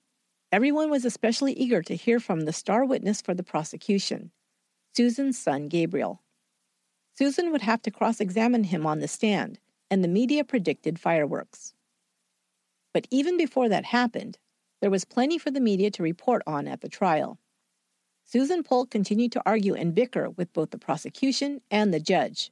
Everyone 0.52 0.90
was 0.90 1.04
especially 1.04 1.52
eager 1.54 1.82
to 1.82 1.96
hear 1.96 2.20
from 2.20 2.42
the 2.42 2.52
star 2.52 2.84
witness 2.84 3.20
for 3.20 3.34
the 3.34 3.42
prosecution, 3.42 4.30
Susan's 4.96 5.38
son 5.38 5.66
Gabriel. 5.68 6.23
Susan 7.16 7.52
would 7.52 7.62
have 7.62 7.80
to 7.82 7.90
cross 7.90 8.20
examine 8.20 8.64
him 8.64 8.84
on 8.84 8.98
the 8.98 9.08
stand, 9.08 9.58
and 9.90 10.02
the 10.02 10.08
media 10.08 10.42
predicted 10.42 10.98
fireworks. 10.98 11.74
But 12.92 13.06
even 13.10 13.36
before 13.36 13.68
that 13.68 13.84
happened, 13.84 14.38
there 14.80 14.90
was 14.90 15.04
plenty 15.04 15.38
for 15.38 15.50
the 15.50 15.60
media 15.60 15.90
to 15.92 16.02
report 16.02 16.42
on 16.46 16.66
at 16.66 16.80
the 16.80 16.88
trial. 16.88 17.38
Susan 18.24 18.62
Polk 18.62 18.90
continued 18.90 19.32
to 19.32 19.42
argue 19.46 19.74
and 19.74 19.94
bicker 19.94 20.30
with 20.30 20.52
both 20.52 20.70
the 20.70 20.78
prosecution 20.78 21.60
and 21.70 21.92
the 21.92 22.00
judge. 22.00 22.50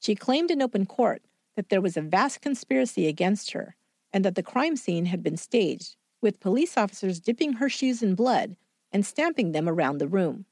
She 0.00 0.14
claimed 0.14 0.50
in 0.50 0.62
open 0.62 0.86
court 0.86 1.22
that 1.56 1.68
there 1.68 1.80
was 1.80 1.96
a 1.96 2.02
vast 2.02 2.40
conspiracy 2.40 3.06
against 3.06 3.52
her 3.52 3.76
and 4.12 4.24
that 4.24 4.34
the 4.34 4.42
crime 4.42 4.76
scene 4.76 5.06
had 5.06 5.22
been 5.22 5.36
staged, 5.36 5.96
with 6.20 6.40
police 6.40 6.76
officers 6.76 7.20
dipping 7.20 7.54
her 7.54 7.68
shoes 7.68 8.02
in 8.02 8.14
blood 8.14 8.56
and 8.92 9.04
stamping 9.04 9.52
them 9.52 9.68
around 9.68 9.98
the 9.98 10.08
room. 10.08 10.46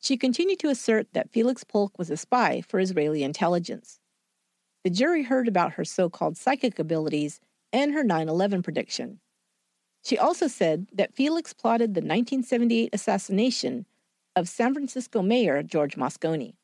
She 0.00 0.16
continued 0.16 0.60
to 0.60 0.68
assert 0.68 1.12
that 1.12 1.30
Felix 1.30 1.64
Polk 1.64 1.98
was 1.98 2.10
a 2.10 2.16
spy 2.16 2.60
for 2.60 2.78
Israeli 2.78 3.22
intelligence. 3.22 4.00
The 4.84 4.90
jury 4.90 5.24
heard 5.24 5.48
about 5.48 5.72
her 5.72 5.84
so 5.84 6.08
called 6.08 6.36
psychic 6.36 6.78
abilities 6.78 7.40
and 7.72 7.92
her 7.92 8.04
9 8.04 8.28
11 8.28 8.62
prediction. 8.62 9.20
She 10.04 10.16
also 10.16 10.46
said 10.46 10.86
that 10.92 11.14
Felix 11.14 11.52
plotted 11.52 11.94
the 11.94 12.00
1978 12.00 12.90
assassination 12.92 13.86
of 14.36 14.48
San 14.48 14.72
Francisco 14.72 15.20
Mayor 15.20 15.62
George 15.62 15.96
Moscone. 15.96 16.54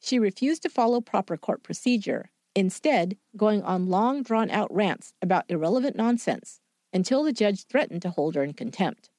She 0.00 0.18
refused 0.18 0.62
to 0.62 0.70
follow 0.70 1.00
proper 1.00 1.36
court 1.36 1.62
procedure, 1.62 2.30
instead, 2.54 3.16
going 3.36 3.62
on 3.62 3.88
long 3.88 4.22
drawn 4.22 4.50
out 4.50 4.74
rants 4.74 5.12
about 5.20 5.44
irrelevant 5.48 5.96
nonsense 5.96 6.60
until 6.92 7.22
the 7.22 7.32
judge 7.32 7.66
threatened 7.66 8.02
to 8.02 8.10
hold 8.10 8.34
her 8.34 8.42
in 8.42 8.54
contempt. 8.54 9.10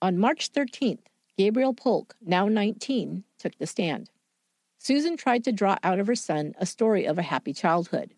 On 0.00 0.16
March 0.16 0.52
13th, 0.52 1.09
Gabriel 1.40 1.72
Polk, 1.72 2.16
now 2.20 2.48
19, 2.48 3.24
took 3.38 3.56
the 3.56 3.66
stand. 3.66 4.10
Susan 4.76 5.16
tried 5.16 5.42
to 5.44 5.52
draw 5.52 5.78
out 5.82 5.98
of 5.98 6.06
her 6.06 6.14
son 6.14 6.52
a 6.58 6.66
story 6.66 7.06
of 7.06 7.16
a 7.16 7.22
happy 7.22 7.54
childhood. 7.54 8.12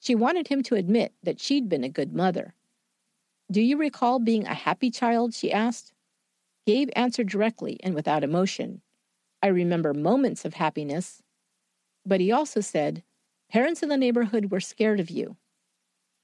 She 0.00 0.14
wanted 0.14 0.48
him 0.48 0.62
to 0.62 0.74
admit 0.74 1.12
that 1.22 1.38
she'd 1.38 1.68
been 1.68 1.84
a 1.84 1.90
good 1.90 2.14
mother. 2.14 2.54
Do 3.52 3.60
you 3.60 3.76
recall 3.76 4.18
being 4.18 4.46
a 4.46 4.54
happy 4.54 4.90
child? 4.90 5.34
she 5.34 5.52
asked. 5.52 5.92
Gabe 6.64 6.88
answered 6.96 7.28
directly 7.28 7.78
and 7.82 7.94
without 7.94 8.24
emotion. 8.24 8.80
I 9.42 9.48
remember 9.48 9.92
moments 9.92 10.46
of 10.46 10.54
happiness. 10.54 11.22
But 12.06 12.22
he 12.22 12.32
also 12.32 12.62
said, 12.62 13.02
Parents 13.50 13.82
in 13.82 13.90
the 13.90 13.98
neighborhood 13.98 14.50
were 14.50 14.60
scared 14.60 15.00
of 15.00 15.10
you. 15.10 15.36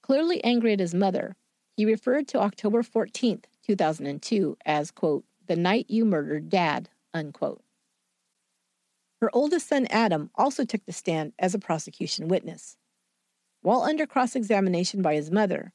Clearly 0.02 0.42
angry 0.42 0.72
at 0.72 0.80
his 0.80 0.94
mother, 0.94 1.36
he 1.76 1.84
referred 1.84 2.26
to 2.28 2.40
October 2.40 2.82
14, 2.82 3.42
2002 3.66 4.56
as, 4.64 4.90
quote, 4.90 5.26
the 5.46 5.56
night 5.56 5.86
you 5.88 6.04
murdered 6.04 6.48
dad, 6.48 6.88
unquote. 7.12 7.62
Her 9.20 9.30
oldest 9.32 9.68
son, 9.68 9.86
Adam, 9.90 10.30
also 10.34 10.64
took 10.64 10.84
the 10.84 10.92
stand 10.92 11.32
as 11.38 11.54
a 11.54 11.58
prosecution 11.58 12.28
witness. 12.28 12.76
While 13.62 13.82
under 13.82 14.06
cross 14.06 14.36
examination 14.36 15.00
by 15.00 15.14
his 15.14 15.30
mother, 15.30 15.72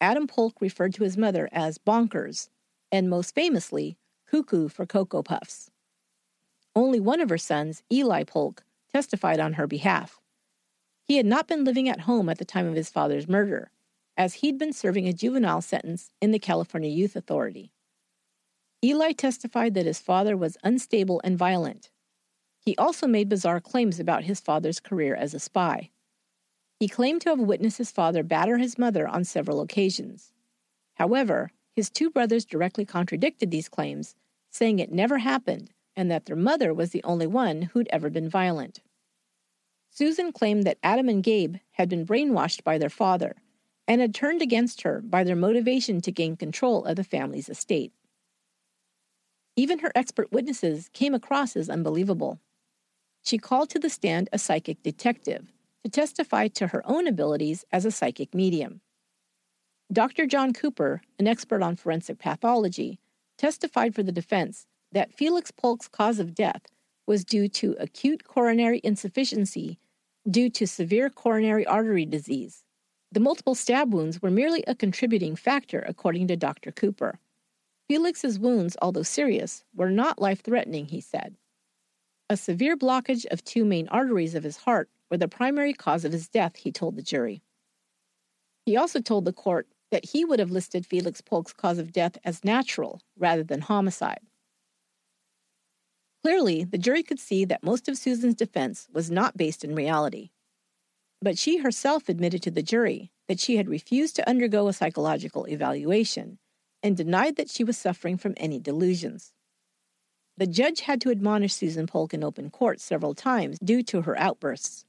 Adam 0.00 0.26
Polk 0.26 0.60
referred 0.60 0.94
to 0.94 1.04
his 1.04 1.16
mother 1.16 1.48
as 1.52 1.78
bonkers, 1.78 2.48
and 2.90 3.08
most 3.08 3.34
famously, 3.34 3.96
cuckoo 4.28 4.68
for 4.68 4.86
Cocoa 4.86 5.22
Puffs. 5.22 5.70
Only 6.74 7.00
one 7.00 7.20
of 7.20 7.28
her 7.28 7.38
sons, 7.38 7.82
Eli 7.92 8.24
Polk, 8.24 8.64
testified 8.92 9.38
on 9.40 9.52
her 9.52 9.66
behalf. 9.66 10.20
He 11.04 11.16
had 11.16 11.26
not 11.26 11.48
been 11.48 11.64
living 11.64 11.88
at 11.88 12.00
home 12.00 12.28
at 12.28 12.38
the 12.38 12.44
time 12.44 12.66
of 12.66 12.74
his 12.74 12.90
father's 12.90 13.28
murder, 13.28 13.70
as 14.16 14.34
he'd 14.34 14.58
been 14.58 14.72
serving 14.72 15.06
a 15.06 15.12
juvenile 15.12 15.60
sentence 15.60 16.10
in 16.20 16.30
the 16.30 16.38
California 16.38 16.90
Youth 16.90 17.16
Authority. 17.16 17.72
Eli 18.82 19.12
testified 19.12 19.74
that 19.74 19.86
his 19.86 19.98
father 19.98 20.36
was 20.36 20.56
unstable 20.64 21.20
and 21.22 21.36
violent. 21.36 21.90
He 22.60 22.76
also 22.76 23.06
made 23.06 23.28
bizarre 23.28 23.60
claims 23.60 24.00
about 24.00 24.24
his 24.24 24.40
father's 24.40 24.80
career 24.80 25.14
as 25.14 25.34
a 25.34 25.38
spy. 25.38 25.90
He 26.78 26.88
claimed 26.88 27.20
to 27.22 27.30
have 27.30 27.40
witnessed 27.40 27.78
his 27.78 27.90
father 27.90 28.22
batter 28.22 28.56
his 28.56 28.78
mother 28.78 29.06
on 29.06 29.24
several 29.24 29.60
occasions. 29.60 30.32
However, 30.94 31.50
his 31.74 31.90
two 31.90 32.10
brothers 32.10 32.44
directly 32.44 32.86
contradicted 32.86 33.50
these 33.50 33.68
claims, 33.68 34.14
saying 34.50 34.78
it 34.78 34.92
never 34.92 35.18
happened 35.18 35.70
and 35.94 36.10
that 36.10 36.24
their 36.24 36.36
mother 36.36 36.72
was 36.72 36.90
the 36.90 37.04
only 37.04 37.26
one 37.26 37.62
who'd 37.62 37.88
ever 37.90 38.08
been 38.08 38.28
violent. 38.28 38.80
Susan 39.90 40.32
claimed 40.32 40.64
that 40.64 40.78
Adam 40.82 41.08
and 41.08 41.22
Gabe 41.22 41.56
had 41.72 41.88
been 41.88 42.06
brainwashed 42.06 42.64
by 42.64 42.78
their 42.78 42.88
father 42.88 43.36
and 43.86 44.00
had 44.00 44.14
turned 44.14 44.40
against 44.40 44.82
her 44.82 45.00
by 45.02 45.24
their 45.24 45.36
motivation 45.36 46.00
to 46.00 46.12
gain 46.12 46.36
control 46.36 46.84
of 46.84 46.96
the 46.96 47.04
family's 47.04 47.48
estate. 47.48 47.92
Even 49.60 49.80
her 49.80 49.92
expert 49.94 50.32
witnesses 50.32 50.88
came 50.94 51.12
across 51.12 51.54
as 51.54 51.68
unbelievable. 51.68 52.40
She 53.22 53.36
called 53.36 53.68
to 53.68 53.78
the 53.78 53.90
stand 53.90 54.30
a 54.32 54.38
psychic 54.38 54.82
detective 54.82 55.52
to 55.84 55.90
testify 55.90 56.48
to 56.48 56.68
her 56.68 56.82
own 56.86 57.06
abilities 57.06 57.66
as 57.70 57.84
a 57.84 57.90
psychic 57.90 58.34
medium. 58.34 58.80
Dr. 59.92 60.24
John 60.24 60.54
Cooper, 60.54 61.02
an 61.18 61.26
expert 61.26 61.62
on 61.62 61.76
forensic 61.76 62.18
pathology, 62.18 63.00
testified 63.36 63.94
for 63.94 64.02
the 64.02 64.12
defense 64.12 64.66
that 64.92 65.12
Felix 65.12 65.50
Polk's 65.50 65.88
cause 65.88 66.18
of 66.18 66.34
death 66.34 66.62
was 67.06 67.22
due 67.22 67.46
to 67.48 67.76
acute 67.78 68.24
coronary 68.24 68.80
insufficiency 68.82 69.78
due 70.30 70.48
to 70.48 70.66
severe 70.66 71.10
coronary 71.10 71.66
artery 71.66 72.06
disease. 72.06 72.64
The 73.12 73.20
multiple 73.20 73.54
stab 73.54 73.92
wounds 73.92 74.22
were 74.22 74.30
merely 74.30 74.64
a 74.66 74.74
contributing 74.74 75.36
factor, 75.36 75.84
according 75.86 76.28
to 76.28 76.36
Dr. 76.36 76.72
Cooper. 76.72 77.18
Felix's 77.90 78.38
wounds, 78.38 78.76
although 78.80 79.02
serious, 79.02 79.64
were 79.74 79.90
not 79.90 80.22
life 80.22 80.42
threatening, 80.44 80.86
he 80.86 81.00
said. 81.00 81.34
A 82.28 82.36
severe 82.36 82.76
blockage 82.76 83.26
of 83.32 83.42
two 83.42 83.64
main 83.64 83.88
arteries 83.88 84.36
of 84.36 84.44
his 84.44 84.58
heart 84.58 84.88
were 85.10 85.16
the 85.16 85.26
primary 85.26 85.72
cause 85.72 86.04
of 86.04 86.12
his 86.12 86.28
death, 86.28 86.54
he 86.54 86.70
told 86.70 86.94
the 86.94 87.02
jury. 87.02 87.42
He 88.64 88.76
also 88.76 89.00
told 89.00 89.24
the 89.24 89.32
court 89.32 89.66
that 89.90 90.04
he 90.04 90.24
would 90.24 90.38
have 90.38 90.52
listed 90.52 90.86
Felix 90.86 91.20
Polk's 91.20 91.52
cause 91.52 91.78
of 91.78 91.90
death 91.90 92.16
as 92.22 92.44
natural 92.44 93.02
rather 93.18 93.42
than 93.42 93.62
homicide. 93.62 94.20
Clearly, 96.22 96.62
the 96.62 96.78
jury 96.78 97.02
could 97.02 97.18
see 97.18 97.44
that 97.44 97.64
most 97.64 97.88
of 97.88 97.98
Susan's 97.98 98.36
defense 98.36 98.86
was 98.92 99.10
not 99.10 99.36
based 99.36 99.64
in 99.64 99.74
reality. 99.74 100.30
But 101.20 101.38
she 101.38 101.56
herself 101.56 102.08
admitted 102.08 102.40
to 102.44 102.52
the 102.52 102.62
jury 102.62 103.10
that 103.26 103.40
she 103.40 103.56
had 103.56 103.68
refused 103.68 104.14
to 104.14 104.28
undergo 104.28 104.68
a 104.68 104.72
psychological 104.72 105.46
evaluation 105.48 106.38
and 106.82 106.96
denied 106.96 107.36
that 107.36 107.50
she 107.50 107.64
was 107.64 107.76
suffering 107.76 108.16
from 108.16 108.34
any 108.36 108.58
delusions. 108.58 109.32
The 110.36 110.46
judge 110.46 110.80
had 110.80 111.00
to 111.02 111.10
admonish 111.10 111.54
Susan 111.54 111.86
Polk 111.86 112.14
in 112.14 112.24
open 112.24 112.50
court 112.50 112.80
several 112.80 113.14
times 113.14 113.58
due 113.58 113.82
to 113.84 114.02
her 114.02 114.18
outbursts. 114.18 114.84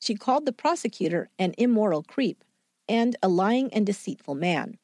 She 0.00 0.14
called 0.14 0.46
the 0.46 0.52
prosecutor 0.52 1.28
an 1.38 1.54
immoral 1.58 2.02
creep 2.02 2.44
and 2.88 3.16
a 3.22 3.28
lying 3.28 3.72
and 3.74 3.84
deceitful 3.84 4.34
man. 4.34 4.78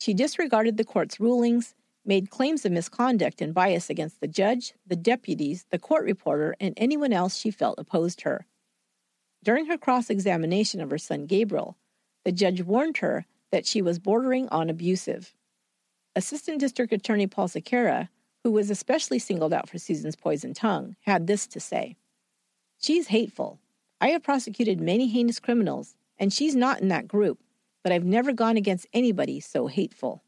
She 0.00 0.14
disregarded 0.14 0.76
the 0.78 0.84
court's 0.84 1.20
rulings, 1.20 1.74
made 2.04 2.30
claims 2.30 2.64
of 2.64 2.72
misconduct 2.72 3.42
and 3.42 3.52
bias 3.52 3.90
against 3.90 4.20
the 4.20 4.28
judge, 4.28 4.72
the 4.86 4.96
deputies, 4.96 5.66
the 5.70 5.78
court 5.78 6.04
reporter, 6.04 6.56
and 6.58 6.72
anyone 6.76 7.12
else 7.12 7.36
she 7.36 7.50
felt 7.50 7.78
opposed 7.78 8.22
her. 8.22 8.46
During 9.42 9.66
her 9.66 9.76
cross 9.76 10.08
examination 10.08 10.80
of 10.80 10.90
her 10.90 10.98
son 10.98 11.26
Gabriel, 11.26 11.76
the 12.24 12.32
judge 12.32 12.62
warned 12.62 12.98
her 12.98 13.26
that 13.52 13.66
she 13.66 13.82
was 13.82 13.98
bordering 13.98 14.48
on 14.48 14.70
abusive. 14.70 15.34
Assistant 16.16 16.58
District 16.58 16.92
Attorney 16.92 17.28
Paul 17.28 17.46
Sequeira, 17.46 18.08
who 18.42 18.50
was 18.50 18.68
especially 18.68 19.20
singled 19.20 19.52
out 19.52 19.68
for 19.68 19.78
Susan's 19.78 20.16
poison 20.16 20.52
tongue, 20.54 20.96
had 21.02 21.26
this 21.26 21.46
to 21.46 21.60
say 21.60 21.96
She's 22.80 23.08
hateful. 23.08 23.60
I 24.00 24.08
have 24.08 24.22
prosecuted 24.22 24.80
many 24.80 25.06
heinous 25.06 25.38
criminals, 25.38 25.94
and 26.18 26.32
she's 26.32 26.56
not 26.56 26.80
in 26.80 26.88
that 26.88 27.06
group, 27.06 27.38
but 27.84 27.92
I've 27.92 28.04
never 28.04 28.32
gone 28.32 28.56
against 28.56 28.86
anybody 28.92 29.38
so 29.38 29.68
hateful. 29.68 30.24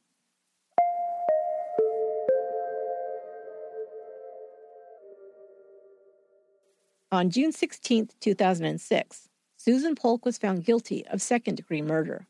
On 7.11 7.29
June 7.29 7.53
16, 7.53 8.11
2006, 8.21 9.29
Susan 9.57 9.95
Polk 9.95 10.25
was 10.25 10.39
found 10.39 10.65
guilty 10.65 11.05
of 11.09 11.21
second 11.21 11.57
degree 11.57 11.83
murder. 11.83 12.27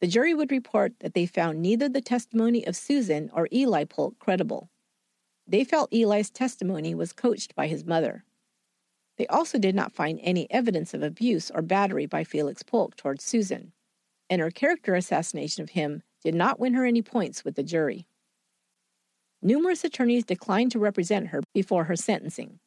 The 0.00 0.06
jury 0.06 0.34
would 0.34 0.50
report 0.50 0.94
that 1.00 1.14
they 1.14 1.26
found 1.26 1.62
neither 1.62 1.88
the 1.88 2.00
testimony 2.00 2.66
of 2.66 2.76
Susan 2.76 3.30
or 3.32 3.48
Eli 3.52 3.84
Polk 3.84 4.18
credible. 4.18 4.70
They 5.46 5.64
felt 5.64 5.92
Eli's 5.92 6.30
testimony 6.30 6.94
was 6.94 7.12
coached 7.12 7.54
by 7.54 7.66
his 7.66 7.84
mother. 7.84 8.24
They 9.16 9.26
also 9.28 9.58
did 9.58 9.74
not 9.74 9.92
find 9.92 10.18
any 10.22 10.50
evidence 10.50 10.94
of 10.94 11.02
abuse 11.02 11.50
or 11.50 11.62
battery 11.62 12.06
by 12.06 12.24
Felix 12.24 12.62
Polk 12.62 12.96
towards 12.96 13.24
Susan, 13.24 13.72
and 14.28 14.40
her 14.40 14.50
character 14.50 14.94
assassination 14.94 15.62
of 15.62 15.70
him 15.70 16.02
did 16.22 16.34
not 16.34 16.58
win 16.58 16.74
her 16.74 16.84
any 16.84 17.02
points 17.02 17.44
with 17.44 17.54
the 17.54 17.62
jury. 17.62 18.06
Numerous 19.42 19.84
attorneys 19.84 20.24
declined 20.24 20.72
to 20.72 20.78
represent 20.78 21.28
her 21.28 21.42
before 21.52 21.84
her 21.84 21.96
sentencing. 21.96 22.58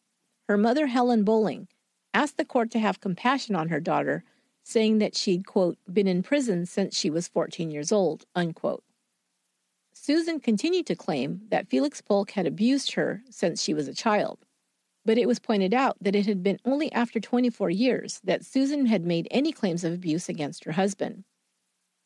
Her 0.48 0.58
mother, 0.58 0.88
Helen 0.88 1.24
Bolling, 1.24 1.68
asked 2.13 2.38
the 2.38 2.46
court 2.46 2.72
to 2.72 2.80
have 2.80 3.02
compassion 3.02 3.56
on 3.56 3.70
her 3.70 3.80
daughter, 3.80 4.24
saying 4.68 4.98
that 4.98 5.16
she'd, 5.16 5.46
quote, 5.46 5.78
been 5.92 6.08
in 6.08 6.22
prison 6.22 6.66
since 6.66 6.98
she 6.98 7.10
was 7.10 7.30
14 7.30 7.72
years 7.72 7.92
old, 7.92 8.26
unquote. 8.36 8.84
Susan 9.94 10.42
continued 10.42 10.86
to 10.86 10.96
claim 10.96 11.42
that 11.50 11.70
Felix 11.70 12.02
Polk 12.02 12.32
had 12.32 12.46
abused 12.46 12.94
her 12.94 13.22
since 13.30 13.64
she 13.64 13.74
was 13.74 13.88
a 13.88 13.94
child, 13.94 14.40
but 15.06 15.18
it 15.18 15.26
was 15.28 15.40
pointed 15.40 15.74
out 15.74 15.96
that 16.02 16.16
it 16.16 16.26
had 16.26 16.44
been 16.44 16.60
only 16.66 16.92
after 16.92 17.20
24 17.20 17.70
years 17.70 18.20
that 18.26 18.46
Susan 18.46 18.86
had 18.88 19.06
made 19.06 19.28
any 19.32 19.54
claims 19.54 19.86
of 19.86 19.94
abuse 19.94 20.28
against 20.28 20.66
her 20.66 20.74
husband. 20.74 21.24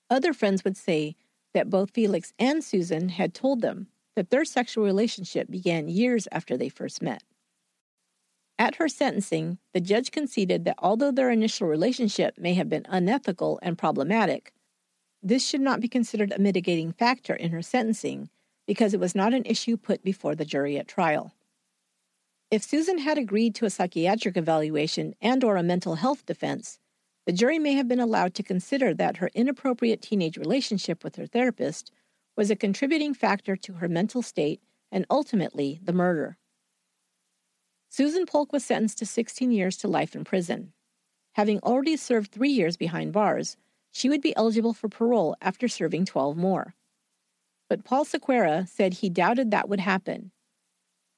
Other 0.10 0.32
friends 0.32 0.64
would 0.64 0.78
say 0.78 1.16
that 1.56 1.70
both 1.70 1.92
Felix 1.92 2.32
and 2.38 2.64
Susan 2.64 3.10
had 3.10 3.34
told 3.34 3.62
them 3.62 3.88
that 4.16 4.30
their 4.30 4.46
sexual 4.46 4.86
relationship 4.86 5.50
began 5.50 5.90
years 5.90 6.28
after 6.32 6.56
they 6.58 6.70
first 6.70 7.02
met. 7.02 7.24
At 8.62 8.76
her 8.76 8.88
sentencing, 8.88 9.58
the 9.74 9.82
judge 9.82 10.12
conceded 10.12 10.66
that 10.66 10.76
although 10.78 11.10
their 11.10 11.32
initial 11.32 11.68
relationship 11.68 12.38
may 12.38 12.54
have 12.54 12.70
been 12.70 12.86
unethical 12.88 13.60
and 13.64 13.76
problematic, 13.76 14.54
this 15.24 15.44
should 15.44 15.62
not 15.62 15.82
be 15.82 15.88
considered 15.88 16.32
a 16.32 16.38
mitigating 16.38 16.92
factor 16.92 17.34
in 17.34 17.50
her 17.54 17.64
sentencing 17.64 18.30
because 18.68 18.94
it 18.94 19.00
was 19.00 19.16
not 19.16 19.34
an 19.34 19.46
issue 19.48 19.78
put 19.78 20.04
before 20.04 20.36
the 20.36 20.46
jury 20.46 20.78
at 20.78 20.88
trial. 20.88 21.34
If 22.52 22.62
Susan 22.62 23.00
had 23.00 23.18
agreed 23.18 23.56
to 23.56 23.66
a 23.66 23.72
psychiatric 23.72 24.38
evaluation 24.38 25.16
and 25.20 25.44
or 25.44 25.56
a 25.56 25.64
mental 25.64 25.96
health 25.96 26.28
defense, 26.28 26.78
the 27.26 27.34
jury 27.34 27.58
may 27.58 27.74
have 27.74 27.88
been 27.88 28.00
allowed 28.00 28.36
to 28.36 28.44
consider 28.44 28.94
that 28.94 29.18
her 29.18 29.32
inappropriate 29.34 30.04
teenage 30.04 30.38
relationship 30.38 31.04
with 31.04 31.16
her 31.16 31.26
therapist 31.26 31.92
was 32.38 32.52
a 32.52 32.56
contributing 32.56 33.16
factor 33.16 33.56
to 33.56 33.74
her 33.74 33.90
mental 33.90 34.22
state 34.22 34.62
and 34.92 35.08
ultimately 35.10 35.80
the 35.84 35.94
murder. 35.94 36.38
Susan 37.94 38.26
Polk 38.26 38.54
was 38.54 38.64
sentenced 38.64 38.98
to 39.00 39.06
16 39.06 39.52
years 39.52 39.76
to 39.76 39.86
life 39.86 40.16
in 40.16 40.24
prison. 40.24 40.72
Having 41.34 41.60
already 41.60 41.98
served 41.98 42.32
three 42.32 42.50
years 42.50 42.78
behind 42.78 43.12
bars, 43.12 43.58
she 43.92 44.08
would 44.08 44.22
be 44.22 44.34
eligible 44.38 44.74
for 44.74 44.88
parole 44.88 45.36
after 45.42 45.68
serving 45.68 46.06
12 46.06 46.38
more. 46.38 46.74
But 47.68 47.84
Paul 47.84 48.06
Sequeira 48.06 48.66
said 48.70 48.94
he 48.94 49.10
doubted 49.10 49.52
that 49.52 49.68
would 49.68 49.82
happen. 49.82 50.32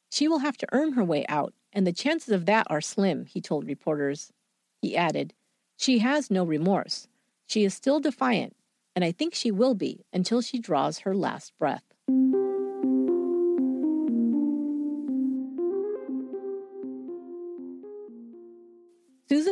She 0.09 0.27
will 0.27 0.39
have 0.39 0.57
to 0.57 0.67
earn 0.71 0.93
her 0.93 1.03
way 1.03 1.27
out, 1.29 1.53
and 1.71 1.85
the 1.85 1.93
chances 1.93 2.29
of 2.29 2.47
that 2.47 2.65
are 2.71 2.81
slim, 2.81 3.27
he 3.27 3.39
told 3.39 3.67
reporters. 3.67 4.33
He 4.81 4.97
added, 4.97 5.35
She 5.77 5.99
has 5.99 6.31
no 6.31 6.43
remorse. 6.43 7.07
She 7.45 7.63
is 7.63 7.75
still 7.75 7.99
defiant, 7.99 8.55
and 8.95 9.05
I 9.05 9.11
think 9.11 9.35
she 9.35 9.51
will 9.51 9.75
be 9.75 10.05
until 10.11 10.41
she 10.41 10.57
draws 10.57 10.99
her 10.99 11.15
last 11.15 11.53
breath. 11.59 11.92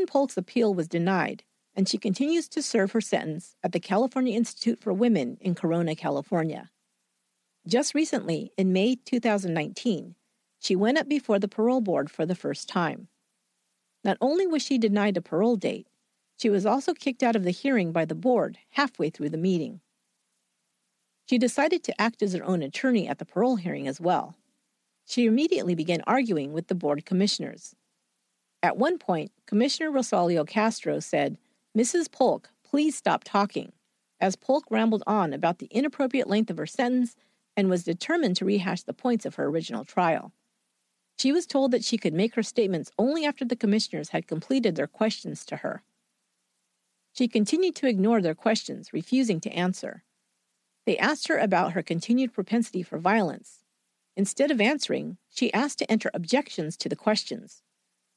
Susan 0.02 0.12
Polk's 0.12 0.36
appeal 0.36 0.74
was 0.74 0.88
denied, 0.88 1.44
and 1.76 1.88
she 1.88 2.00
continues 2.00 2.50
to 2.50 2.64
serve 2.64 2.92
her 2.92 3.02
sentence 3.02 3.56
at 3.62 3.72
the 3.72 3.80
California 3.80 4.36
Institute 4.36 4.82
for 4.82 4.92
Women 4.92 5.38
in 5.40 5.54
Corona, 5.54 5.96
California. 5.96 6.72
Just 7.68 7.94
recently, 7.94 8.52
in 8.58 8.74
May 8.74 8.96
2019, 8.96 10.16
she 10.60 10.76
went 10.76 10.98
up 10.98 11.08
before 11.08 11.38
the 11.38 11.48
parole 11.48 11.82
board 11.82 12.10
for 12.10 12.26
the 12.26 12.34
first 12.34 12.68
time. 12.68 13.10
Not 14.04 14.18
only 14.22 14.48
was 14.48 14.64
she 14.64 14.80
denied 14.80 15.18
a 15.18 15.22
parole 15.22 15.56
date, 15.56 15.86
she 16.36 16.50
was 16.50 16.66
also 16.66 16.96
kicked 16.96 17.22
out 17.22 17.36
of 17.36 17.44
the 17.44 17.52
hearing 17.52 17.92
by 17.92 18.06
the 18.06 18.16
board 18.16 18.58
halfway 18.72 19.12
through 19.12 19.30
the 19.30 19.38
meeting. 19.38 19.82
She 21.28 21.38
decided 21.38 21.84
to 21.84 22.02
act 22.02 22.24
as 22.24 22.34
her 22.34 22.44
own 22.44 22.64
attorney 22.64 23.08
at 23.08 23.20
the 23.20 23.26
parole 23.26 23.58
hearing 23.58 23.88
as 23.88 24.02
well. 24.02 24.36
She 25.06 25.28
immediately 25.28 25.76
began 25.76 26.02
arguing 26.08 26.54
with 26.54 26.70
the 26.70 26.76
board 26.76 27.06
commissioners. 27.06 27.76
At 28.64 28.78
one 28.78 28.98
point, 29.00 29.32
Commissioner 29.48 29.92
Rosalio 29.92 30.48
Castro 30.48 31.00
said, 31.00 31.38
Mrs. 31.78 32.12
Polk, 32.12 32.50
please 32.64 32.96
stop 32.96 33.24
talking, 33.24 33.72
as 34.20 34.36
Polk 34.36 34.66
rambled 34.70 35.04
on 35.08 35.34
about 35.34 35.60
the 35.60 35.68
inappropriate 35.72 36.28
length 36.28 36.52
of 36.52 36.58
her 36.58 36.68
sentence 36.68 37.16
and 37.58 37.70
was 37.70 37.84
determined 37.84 38.36
to 38.38 38.46
rehash 38.46 38.84
the 38.84 38.94
points 38.94 39.26
of 39.26 39.36
her 39.36 39.46
original 39.46 39.84
trial. 39.84 40.32
She 41.18 41.32
was 41.32 41.46
told 41.46 41.72
that 41.72 41.84
she 41.84 41.98
could 41.98 42.14
make 42.14 42.36
her 42.36 42.44
statements 42.44 42.92
only 42.98 43.26
after 43.26 43.46
the 43.46 43.56
commissioners 43.56 44.10
had 44.10 44.28
completed 44.28 44.76
their 44.76 44.88
questions 44.88 45.46
to 45.46 45.58
her. 45.58 45.84
She 47.14 47.28
continued 47.28 47.76
to 47.76 47.88
ignore 47.88 48.22
their 48.22 48.36
questions, 48.36 48.94
refusing 48.94 49.40
to 49.42 49.52
answer. 49.52 50.04
They 50.86 50.98
asked 50.98 51.28
her 51.28 51.38
about 51.38 51.74
her 51.74 51.84
continued 51.84 52.34
propensity 52.34 52.84
for 52.84 52.98
violence. 52.98 53.64
Instead 54.16 54.52
of 54.52 54.62
answering, 54.62 55.18
she 55.30 55.54
asked 55.54 55.80
to 55.80 55.92
enter 55.92 56.10
objections 56.14 56.78
to 56.78 56.90
the 56.90 56.96
questions. 56.96 57.64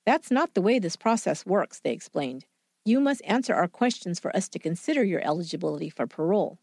That's 0.06 0.30
not 0.30 0.54
the 0.54 0.62
way 0.62 0.78
this 0.78 0.96
process 0.96 1.46
works, 1.46 1.80
they 1.80 1.92
explained. 1.92 2.44
You 2.84 3.00
must 3.00 3.22
answer 3.24 3.54
our 3.54 3.68
questions 3.68 4.20
for 4.20 4.34
us 4.36 4.48
to 4.50 4.58
consider 4.58 5.02
your 5.02 5.24
eligibility 5.24 5.88
for 5.88 6.06
parole. 6.06 6.58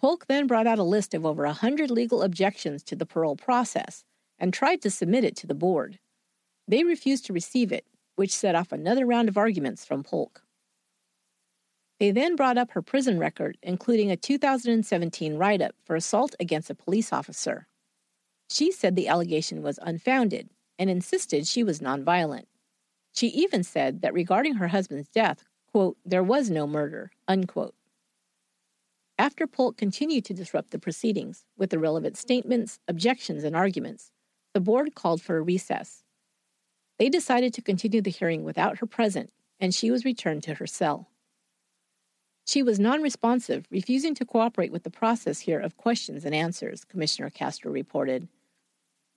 Polk 0.00 0.26
then 0.26 0.46
brought 0.46 0.66
out 0.66 0.78
a 0.78 0.82
list 0.82 1.14
of 1.14 1.24
over 1.24 1.44
a 1.44 1.48
100 1.48 1.90
legal 1.90 2.22
objections 2.22 2.82
to 2.84 2.96
the 2.96 3.06
parole 3.06 3.36
process 3.36 4.02
and 4.38 4.52
tried 4.52 4.82
to 4.82 4.90
submit 4.90 5.24
it 5.24 5.36
to 5.36 5.46
the 5.46 5.54
board. 5.54 5.98
They 6.66 6.82
refused 6.82 7.26
to 7.26 7.32
receive 7.32 7.70
it, 7.70 7.84
which 8.16 8.34
set 8.34 8.54
off 8.54 8.72
another 8.72 9.06
round 9.06 9.28
of 9.28 9.36
arguments 9.36 9.84
from 9.84 10.02
Polk. 10.02 10.42
They 12.00 12.10
then 12.10 12.34
brought 12.34 12.56
up 12.56 12.70
her 12.70 12.82
prison 12.82 13.18
record, 13.18 13.58
including 13.62 14.10
a 14.10 14.16
2017 14.16 15.34
write 15.34 15.60
up 15.60 15.74
for 15.84 15.94
assault 15.94 16.34
against 16.40 16.70
a 16.70 16.74
police 16.74 17.12
officer. 17.12 17.66
She 18.48 18.72
said 18.72 18.96
the 18.96 19.08
allegation 19.08 19.62
was 19.62 19.78
unfounded 19.82 20.48
and 20.80 20.90
insisted 20.90 21.46
she 21.46 21.62
was 21.62 21.78
nonviolent. 21.78 22.46
She 23.12 23.28
even 23.28 23.62
said 23.62 24.00
that 24.00 24.14
regarding 24.14 24.54
her 24.54 24.68
husband's 24.68 25.10
death, 25.10 25.44
quote, 25.70 25.98
there 26.06 26.22
was 26.22 26.50
no 26.50 26.66
murder, 26.66 27.12
unquote. 27.28 27.74
After 29.18 29.46
Polk 29.46 29.76
continued 29.76 30.24
to 30.24 30.34
disrupt 30.34 30.70
the 30.70 30.78
proceedings 30.78 31.44
with 31.58 31.74
irrelevant 31.74 32.16
statements, 32.16 32.78
objections, 32.88 33.44
and 33.44 33.54
arguments, 33.54 34.10
the 34.54 34.60
board 34.60 34.94
called 34.94 35.20
for 35.20 35.36
a 35.36 35.42
recess. 35.42 36.02
They 36.98 37.10
decided 37.10 37.52
to 37.54 37.62
continue 37.62 38.00
the 38.00 38.10
hearing 38.10 38.42
without 38.42 38.78
her 38.78 38.86
present, 38.86 39.30
and 39.60 39.74
she 39.74 39.90
was 39.90 40.06
returned 40.06 40.42
to 40.44 40.54
her 40.54 40.66
cell. 40.66 41.10
She 42.46 42.62
was 42.62 42.80
non 42.80 43.02
responsive, 43.02 43.66
refusing 43.70 44.14
to 44.14 44.24
cooperate 44.24 44.72
with 44.72 44.84
the 44.84 44.90
process 44.90 45.40
here 45.40 45.60
of 45.60 45.76
questions 45.76 46.24
and 46.24 46.34
answers, 46.34 46.84
Commissioner 46.84 47.28
Castro 47.28 47.70
reported. 47.70 48.28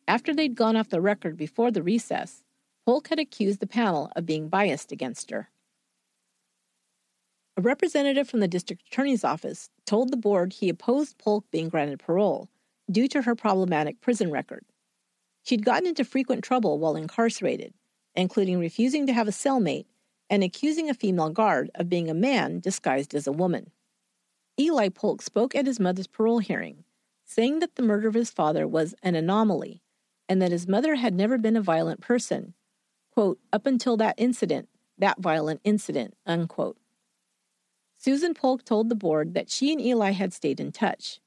After 0.08 0.34
they'd 0.34 0.56
gone 0.56 0.76
off 0.76 0.90
the 0.90 1.02
record 1.02 1.38
before 1.38 1.72
the 1.72 1.84
recess, 1.84 2.44
Polk 2.86 3.08
had 3.08 3.20
accused 3.20 3.60
the 3.60 3.68
panel 3.68 4.12
of 4.16 4.26
being 4.26 4.50
biased 4.50 4.92
against 4.92 5.32
her. 5.32 5.50
A 7.56 7.62
representative 7.62 8.28
from 8.28 8.40
the 8.40 8.48
district 8.48 8.84
attorney's 8.88 9.24
office 9.24 9.70
told 9.86 10.12
the 10.12 10.18
board 10.18 10.54
he 10.54 10.70
opposed 10.70 11.18
Polk 11.18 11.46
being 11.52 11.70
granted 11.70 12.00
parole 12.00 12.50
due 12.92 13.08
to 13.08 13.22
her 13.22 13.36
problematic 13.36 14.02
prison 14.02 14.32
record. 14.32 14.66
She'd 15.44 15.64
gotten 15.64 15.88
into 15.88 16.04
frequent 16.04 16.44
trouble 16.44 16.80
while 16.80 16.96
incarcerated, 16.96 17.74
including 18.16 18.60
refusing 18.60 19.08
to 19.08 19.14
have 19.14 19.28
a 19.28 19.32
cellmate 19.32 19.86
and 20.30 20.44
accusing 20.44 20.90
a 20.90 20.94
female 20.94 21.30
guard 21.30 21.70
of 21.76 21.90
being 21.90 22.10
a 22.10 22.14
man 22.14 22.60
disguised 22.60 23.14
as 23.14 23.28
a 23.28 23.32
woman. 23.32 23.72
Eli 24.60 24.90
Polk 24.90 25.22
spoke 25.22 25.56
at 25.56 25.66
his 25.66 25.80
mother's 25.80 26.08
parole 26.08 26.40
hearing, 26.40 26.84
saying 27.24 27.60
that 27.60 27.76
the 27.76 27.84
murder 27.84 28.08
of 28.08 28.14
his 28.14 28.32
father 28.32 28.68
was 28.68 28.96
an 29.04 29.16
anomaly 29.16 29.82
and 30.28 30.42
that 30.42 30.52
his 30.52 30.68
mother 30.68 30.96
had 30.96 31.14
never 31.14 31.38
been 31.38 31.58
a 31.58 31.62
violent 31.62 32.02
person, 32.02 32.54
quote, 33.12 33.40
up 33.52 33.66
until 33.66 33.98
that 33.98 34.16
incident, 34.18 34.70
that 34.98 35.20
violent 35.20 35.62
incident, 35.64 36.16
unquote. 36.26 36.78
Susan 37.98 38.34
Polk 38.34 38.66
told 38.66 38.90
the 38.90 38.96
board 38.96 39.34
that 39.34 39.50
she 39.50 39.72
and 39.72 39.82
Eli 39.82 40.12
had 40.12 40.34
stayed 40.34 40.60
in 40.60 40.72
touch. 40.72 41.20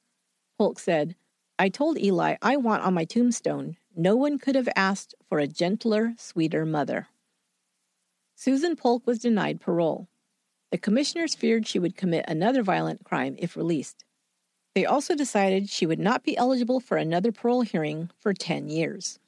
Polk 0.59 0.79
said, 0.79 1.17
I 1.59 1.69
told 1.69 1.99
Eli 1.99 2.37
I 2.43 2.57
want 2.57 2.83
on 2.83 2.95
my 2.95 3.05
tombstone, 3.05 3.77
no 3.95 4.15
one 4.15 4.39
could 4.39 4.55
have 4.55 4.69
asked 4.77 5.15
for 5.27 5.39
a 5.39 5.47
gentler, 5.47 6.13
sweeter 6.19 6.67
mother. 6.67 7.09
Susan 8.35 8.77
Polk 8.77 9.07
was 9.07 9.19
denied 9.19 9.61
parole. 9.61 10.09
The 10.71 10.77
commissioners 10.77 11.35
feared 11.35 11.67
she 11.67 11.79
would 11.79 11.97
commit 11.97 12.27
another 12.29 12.63
violent 12.63 13.05
crime 13.05 13.37
if 13.39 13.57
released. 13.57 14.05
They 14.77 14.85
also 14.85 15.15
decided 15.15 15.71
she 15.71 15.87
would 15.87 15.99
not 15.99 16.23
be 16.23 16.37
eligible 16.37 16.81
for 16.81 16.99
another 16.99 17.33
parole 17.33 17.63
hearing 17.63 18.11
for 18.21 18.35
10 18.35 18.69
years. 18.69 19.19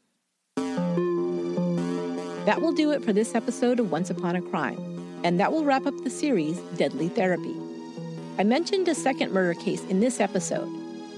That 2.45 2.59
will 2.61 2.75
do 2.75 2.91
it 2.91 3.03
for 3.03 3.15
this 3.15 3.35
episode 3.35 3.81
of 3.81 3.91
Once 3.91 4.11
Upon 4.11 4.37
a 4.37 4.43
Crime, 4.43 4.79
and 5.25 5.41
that 5.41 5.51
will 5.51 5.65
wrap 5.65 5.87
up 5.87 5.95
the 6.05 6.11
series 6.11 6.59
Deadly 6.77 7.09
Therapy. 7.09 7.57
I 8.39 8.45
mentioned 8.45 8.89
a 8.89 8.95
second 8.95 9.33
murder 9.33 9.59
case 9.59 9.83
in 9.85 10.01
this 10.01 10.21
episode, 10.21 10.69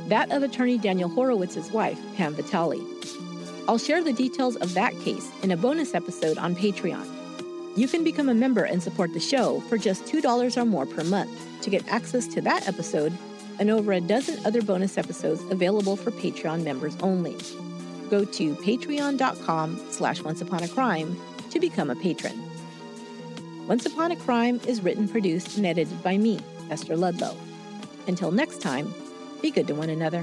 that 0.09 0.31
of 0.31 0.45
attorney 0.45 0.79
Daniel 0.79 1.11
Horowitz's 1.11 1.73
wife, 1.73 1.99
Pam 2.15 2.35
Vitale. 2.35 2.87
I'll 3.67 3.79
share 3.79 4.01
the 4.01 4.13
details 4.13 4.55
of 4.55 4.75
that 4.75 4.97
case 5.01 5.29
in 5.43 5.51
a 5.51 5.57
bonus 5.57 5.93
episode 5.93 6.39
on 6.39 6.55
Patreon. 6.55 7.05
You 7.77 7.89
can 7.89 8.05
become 8.05 8.29
a 8.29 8.35
member 8.35 8.63
and 8.63 8.81
support 8.81 9.13
the 9.13 9.19
show 9.19 9.59
for 9.63 9.77
just 9.77 10.05
$2 10.05 10.57
or 10.57 10.65
more 10.65 10.87
per 10.87 11.03
month 11.03 11.37
to 11.63 11.71
get 11.71 11.89
access 11.89 12.29
to 12.29 12.41
that 12.43 12.69
episode 12.69 13.13
and 13.61 13.71
over 13.71 13.93
a 13.93 14.01
dozen 14.01 14.45
other 14.45 14.63
bonus 14.63 14.99
episodes 14.99 15.43
available 15.53 15.95
for 15.95 16.11
Patreon 16.11 16.65
members 16.65 16.97
only. 17.03 17.37
Go 18.11 18.25
to 18.25 18.55
patreon.com 18.57 19.81
slash 19.91 20.21
onceuponacrime 20.23 21.17
to 21.51 21.61
become 21.61 21.91
a 21.91 21.97
patron. 21.97 22.43
Once 23.69 23.87
Upon 23.87 24.11
a 24.11 24.17
Crime 24.17 24.61
is 24.67 24.83
written, 24.83 25.07
produced, 25.07 25.57
and 25.57 25.65
edited 25.65 26.03
by 26.03 26.19
me, 26.19 26.41
Esther 26.71 26.97
Ludlow. 26.97 27.37
Until 28.09 28.33
next 28.33 28.61
time, 28.61 28.93
be 29.41 29.53
good 29.53 29.69
to 29.69 29.75
one 29.77 29.91
another. 29.91 30.23